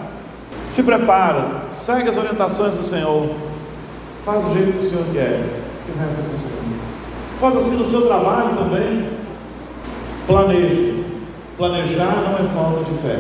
Se 0.68 0.83
prepara, 0.83 1.62
segue 1.70 2.11
as 2.11 2.16
orientações 2.16 2.74
do 2.74 2.83
Senhor. 2.83 3.29
Faz 4.24 4.44
o 4.44 4.53
jeito 4.53 4.79
que 4.79 4.87
o 4.87 4.88
Senhor 4.88 5.05
quer, 5.12 5.42
que 5.87 5.92
o 5.92 5.98
resto 5.98 6.20
é 6.20 6.22
com 6.22 6.37
o 6.37 6.38
Senhor. 6.38 6.59
Faz 7.40 7.57
assim 7.57 7.77
no 7.77 7.85
seu 7.85 8.03
trabalho 8.07 8.57
também. 8.57 9.09
Planeje. 10.27 11.05
Planejar 11.57 12.22
não 12.24 12.35
é 12.35 12.48
falta 12.55 12.85
de 12.85 12.98
fé. 12.98 13.18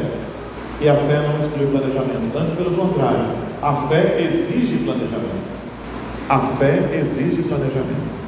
E 0.80 0.88
a 0.88 0.94
fé 0.94 1.26
não 1.26 1.38
exclui 1.38 1.66
o 1.66 1.70
planejamento. 1.70 2.38
Antes, 2.38 2.54
pelo 2.54 2.70
contrário, 2.76 3.26
a 3.60 3.74
fé 3.88 4.20
exige 4.20 4.84
planejamento. 4.84 5.48
A 6.28 6.38
fé 6.38 6.90
exige 7.00 7.42
planejamento. 7.42 8.27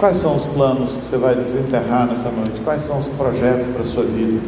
Quais 0.00 0.16
são 0.16 0.34
os 0.34 0.46
planos 0.46 0.96
que 0.96 1.04
você 1.04 1.18
vai 1.18 1.34
desenterrar 1.34 2.06
nessa 2.06 2.30
noite? 2.30 2.58
Quais 2.64 2.80
são 2.80 2.98
os 2.98 3.10
projetos 3.10 3.66
para 3.66 3.82
a 3.82 3.84
sua 3.84 4.02
vida? 4.02 4.40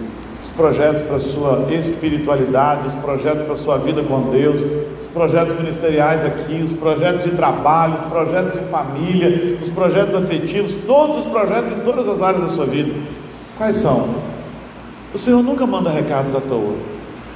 Os 0.43 0.49
projetos 0.49 1.03
para 1.03 1.17
a 1.17 1.21
sua 1.21 1.67
espiritualidade, 1.71 2.87
os 2.87 2.95
projetos 2.95 3.43
para 3.43 3.53
a 3.53 3.57
sua 3.59 3.77
vida 3.77 4.03
com 4.03 4.31
Deus, 4.31 4.63
os 4.99 5.07
projetos 5.09 5.55
ministeriais 5.55 6.25
aqui, 6.25 6.63
os 6.63 6.73
projetos 6.73 7.25
de 7.25 7.33
trabalho, 7.33 7.97
os 7.97 8.01
projetos 8.01 8.55
de 8.55 8.61
família, 8.61 9.59
os 9.61 9.69
projetos 9.69 10.15
afetivos, 10.15 10.75
todos 10.87 11.19
os 11.19 11.27
projetos 11.27 11.71
em 11.71 11.81
todas 11.81 12.09
as 12.09 12.23
áreas 12.23 12.45
da 12.45 12.49
sua 12.49 12.65
vida. 12.65 12.95
Quais 13.59 13.77
são? 13.77 14.09
O 15.13 15.19
Senhor 15.19 15.43
nunca 15.43 15.67
manda 15.67 15.91
recados 15.91 16.35
à 16.35 16.41
toa. 16.41 16.77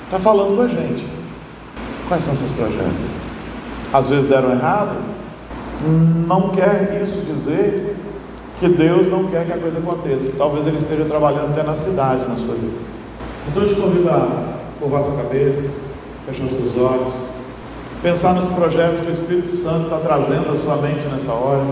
Está 0.07 0.18
falando 0.18 0.57
com 0.57 0.62
a 0.62 0.68
gente. 0.68 1.07
Quais 2.09 2.24
são 2.24 2.35
seus 2.35 2.52
projetos? 2.52 3.11
Às 3.92 4.07
vezes 4.07 4.24
deram 4.24 4.52
errado? 4.52 4.96
Não 6.26 6.48
quer 6.48 7.02
isso 7.05 7.20
dizer 7.20 8.05
que 8.58 8.68
Deus 8.68 9.08
não 9.08 9.24
quer 9.24 9.44
que 9.44 9.52
a 9.52 9.58
coisa 9.58 9.78
aconteça. 9.78 10.32
Talvez 10.36 10.66
Ele 10.66 10.78
esteja 10.78 11.04
trabalhando 11.04 11.50
até 11.52 11.62
na 11.62 11.74
cidade, 11.74 12.26
na 12.28 12.36
sua 12.36 12.54
vida. 12.54 12.76
Então 13.48 13.62
eu 13.62 13.68
te 13.68 13.80
convido 13.80 14.08
a 14.08 14.56
curvar 14.80 15.04
sua 15.04 15.16
cabeça, 15.16 15.70
fechar 16.26 16.48
seus 16.48 16.76
olhos, 16.76 17.14
pensar 18.02 18.34
nos 18.34 18.46
projetos 18.46 19.00
que 19.00 19.10
o 19.10 19.12
Espírito 19.12 19.50
Santo 19.50 19.84
está 19.84 19.98
trazendo 19.98 20.52
à 20.52 20.56
sua 20.56 20.76
mente 20.76 21.06
nessa 21.06 21.32
hora, 21.32 21.64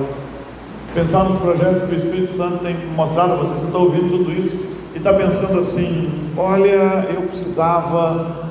pensar 0.95 1.25
nos 1.25 1.39
projetos 1.41 1.83
que 1.83 1.95
o 1.95 1.99
Espírito 1.99 2.33
Santo 2.33 2.59
tem 2.59 2.77
mostrado 2.95 3.33
a 3.33 3.37
você. 3.37 3.55
Você 3.55 3.67
está 3.67 3.79
ouvindo 3.79 4.19
tudo 4.19 4.33
isso 4.33 4.67
e 4.95 4.99
está 4.99 5.13
pensando 5.13 5.59
assim: 5.59 6.31
olha, 6.37 7.09
eu 7.15 7.23
precisava 7.23 8.45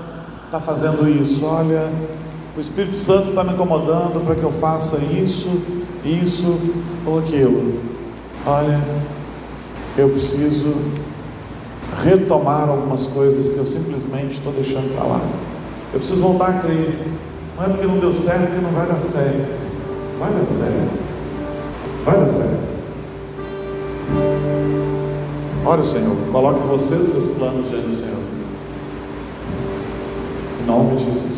estar 0.46 0.60
tá 0.60 0.60
fazendo 0.60 1.08
isso, 1.10 1.46
olha, 1.46 1.90
o 2.58 2.60
Espírito 2.60 2.96
Santo 2.96 3.26
está 3.26 3.44
me 3.44 3.54
incomodando 3.54 4.24
para 4.26 4.36
que 4.36 4.44
eu 4.44 4.52
faça 4.52 4.98
isso, 4.98 5.50
isso 6.04 6.60
ou 7.06 7.20
aquilo. 7.20 7.93
Olha, 8.46 8.82
eu 9.98 10.10
preciso 10.10 10.76
retomar 12.04 12.68
algumas 12.68 13.08
coisas 13.08 13.48
que 13.50 13.58
eu 13.58 13.64
simplesmente 13.64 14.34
estou 14.34 14.52
deixando 14.52 14.94
para 14.96 15.06
lá. 15.06 15.22
Eu 15.94 16.00
preciso 16.00 16.22
voltar 16.22 16.50
a 16.50 16.60
crer. 16.60 16.94
Não 17.56 17.64
é 17.64 17.70
porque 17.70 17.86
não 17.86 18.00
deu 18.00 18.12
certo 18.12 18.52
que 18.52 18.62
não 18.62 18.72
vai 18.72 18.88
dar 18.88 19.00
certo. 19.00 19.54
Vai 20.20 20.32
dar 20.32 20.46
certo. 20.46 21.04
Vai 22.04 22.20
dar 22.20 22.30
certo. 22.30 22.74
Ore, 25.66 25.86
Senhor. 25.86 26.16
Coloque 26.32 26.68
você 26.68 26.96
os 26.96 27.08
seus 27.08 27.28
planos 27.38 27.70
diante 27.70 27.88
do 27.88 27.96
Senhor. 27.96 28.20
Em 30.62 30.66
nome 30.66 30.98
de 30.98 31.06
Jesus. 31.06 31.33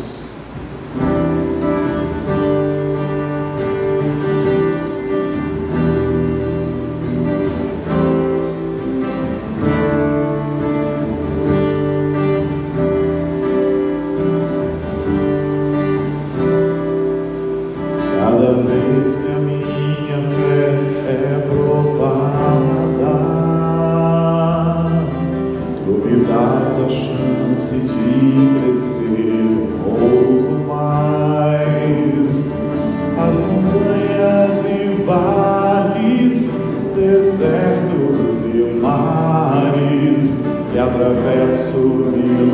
Provações 40.96 41.74
não 41.74 42.45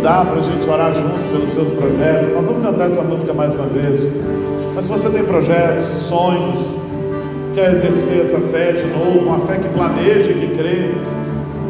convidar 0.00 0.24
para 0.24 0.40
a 0.40 0.42
gente 0.42 0.68
orar 0.68 0.94
junto 0.94 1.30
pelos 1.30 1.50
seus 1.50 1.68
projetos. 1.68 2.30
Nós 2.30 2.46
vamos 2.46 2.64
cantar 2.64 2.86
essa 2.86 3.02
música 3.02 3.34
mais 3.34 3.54
uma 3.54 3.66
vez. 3.66 4.10
Mas 4.74 4.84
se 4.84 4.90
você 4.90 5.10
tem 5.10 5.22
projetos, 5.24 5.84
sonhos, 6.08 6.74
quer 7.54 7.72
exercer 7.72 8.22
essa 8.22 8.38
fé 8.38 8.72
de 8.72 8.86
novo, 8.86 9.18
uma 9.18 9.40
fé 9.40 9.56
que 9.56 9.68
planeja 9.68 10.32
que 10.32 10.56
crê, 10.56 10.94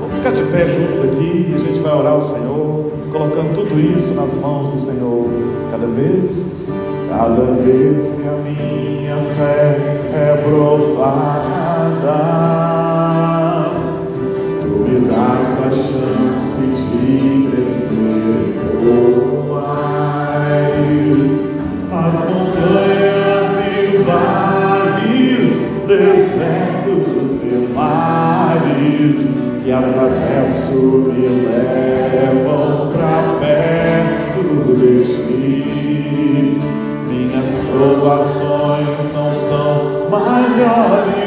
vamos 0.01 0.15
ficar 0.17 0.31
de 0.31 0.45
pé 0.45 0.69
juntos 0.69 1.01
aqui 1.01 1.51
e 1.51 1.55
a 1.57 1.59
gente 1.59 1.81
vai 1.81 1.93
orar 1.93 2.13
ao 2.13 2.21
Senhor, 2.21 2.93
colocando 3.11 3.53
tudo 3.55 3.81
isso 3.81 4.15
nas 4.15 4.33
mãos 4.35 4.69
do 4.69 4.79
Senhor, 4.79 5.29
cada 5.73 5.89
vez, 5.89 6.53
cada 7.09 7.43
vez 7.63 8.13
que 8.13 8.29
a 8.29 8.37
minha 8.49 9.17
fé 9.35 9.77
é 10.15 10.37
provada, 10.45 11.41
tu 14.63 14.69
me 14.89 15.01
das 15.09 15.51
a 15.67 15.71
chance 15.71 16.63
de 16.63 17.40
montanhas 22.61 23.51
e 23.67 23.97
vales, 24.03 25.53
desertos 25.87 27.43
e 27.43 27.73
mares 27.75 29.21
que 29.65 29.73
atravesso 29.73 30.75
me 30.75 31.29
levam 31.29 32.91
para 32.93 33.23
perto 33.41 34.43
de 34.75 35.05
ti. 35.05 36.61
Minhas 37.09 37.51
provações 37.71 39.03
não 39.15 39.35
são 39.35 40.11
maiores 40.11 41.20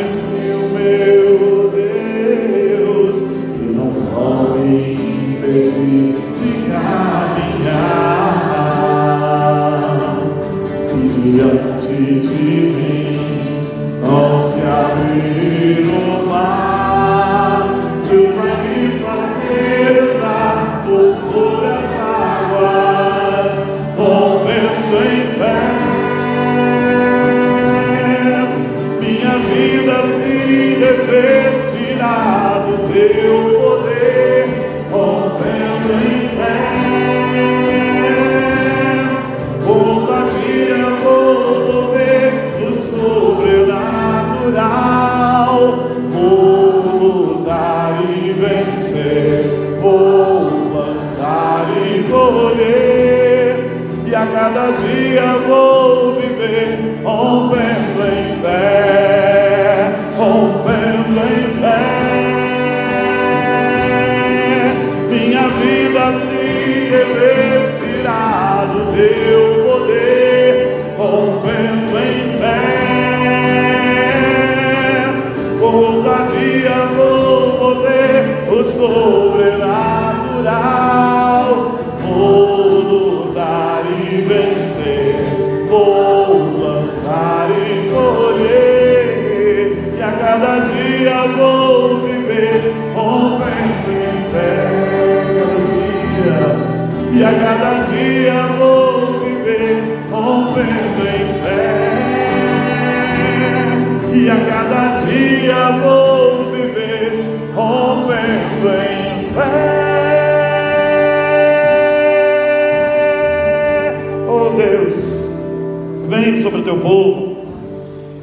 povo. 116.84 117.36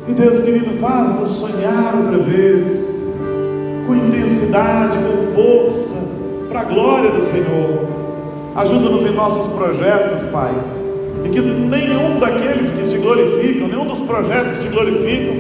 E 0.09 0.13
Deus 0.13 0.41
querido, 0.41 0.79
faz-nos 0.81 1.31
sonhar 1.31 1.95
outra 1.97 2.19
vez, 2.19 2.67
com 3.87 3.95
intensidade, 3.95 4.99
com 4.99 5.35
força, 5.35 6.01
para 6.49 6.61
a 6.61 6.65
glória 6.65 7.11
do 7.11 7.23
Senhor. 7.23 7.89
Ajuda-nos 8.55 9.03
em 9.03 9.15
nossos 9.15 9.47
projetos, 9.49 10.25
Pai. 10.27 10.53
E 11.25 11.29
que 11.29 11.41
nenhum 11.41 12.19
daqueles 12.19 12.73
que 12.73 12.89
te 12.89 12.99
glorificam, 12.99 13.69
nenhum 13.69 13.87
dos 13.87 14.01
projetos 14.01 14.53
que 14.53 14.61
te 14.61 14.69
glorificam, 14.69 15.35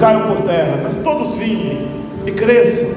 caiam 0.00 0.26
por 0.28 0.42
terra, 0.42 0.80
mas 0.82 0.96
todos 0.98 1.34
vinguem 1.34 1.86
e 2.26 2.30
cresçam. 2.32 2.90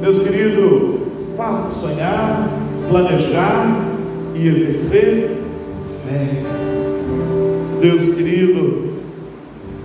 Deus 0.00 0.18
querido, 0.20 1.00
faça-nos 1.36 1.74
sonhar, 1.80 2.48
planejar 2.88 3.76
e 4.34 4.48
exercer 4.48 5.42
fé. 6.06 6.49
Deus 7.80 8.10
querido, 8.10 8.92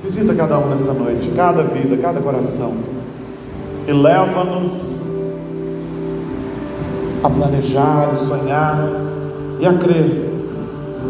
visita 0.03 0.35
cada 0.35 0.59
um 0.59 0.69
nessa 0.69 0.91
noite, 0.93 1.31
cada 1.35 1.63
vida, 1.63 1.95
cada 1.97 2.19
coração, 2.19 2.73
e 3.87 3.91
leva-nos 3.93 4.99
a 7.23 7.29
planejar 7.29 8.11
e 8.13 8.17
sonhar 8.17 8.89
e 9.59 9.65
a 9.65 9.73
crer 9.77 10.29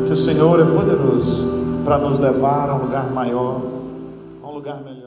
que 0.05 0.13
o 0.13 0.15
Senhor 0.15 0.59
é 0.59 0.65
poderoso 0.65 1.43
para 1.83 1.97
nos 1.97 2.19
levar 2.19 2.69
a 2.69 2.75
um 2.75 2.83
lugar 2.83 3.11
maior, 3.11 3.61
a 4.43 4.47
um 4.47 4.53
lugar 4.53 4.81
melhor. 4.83 5.04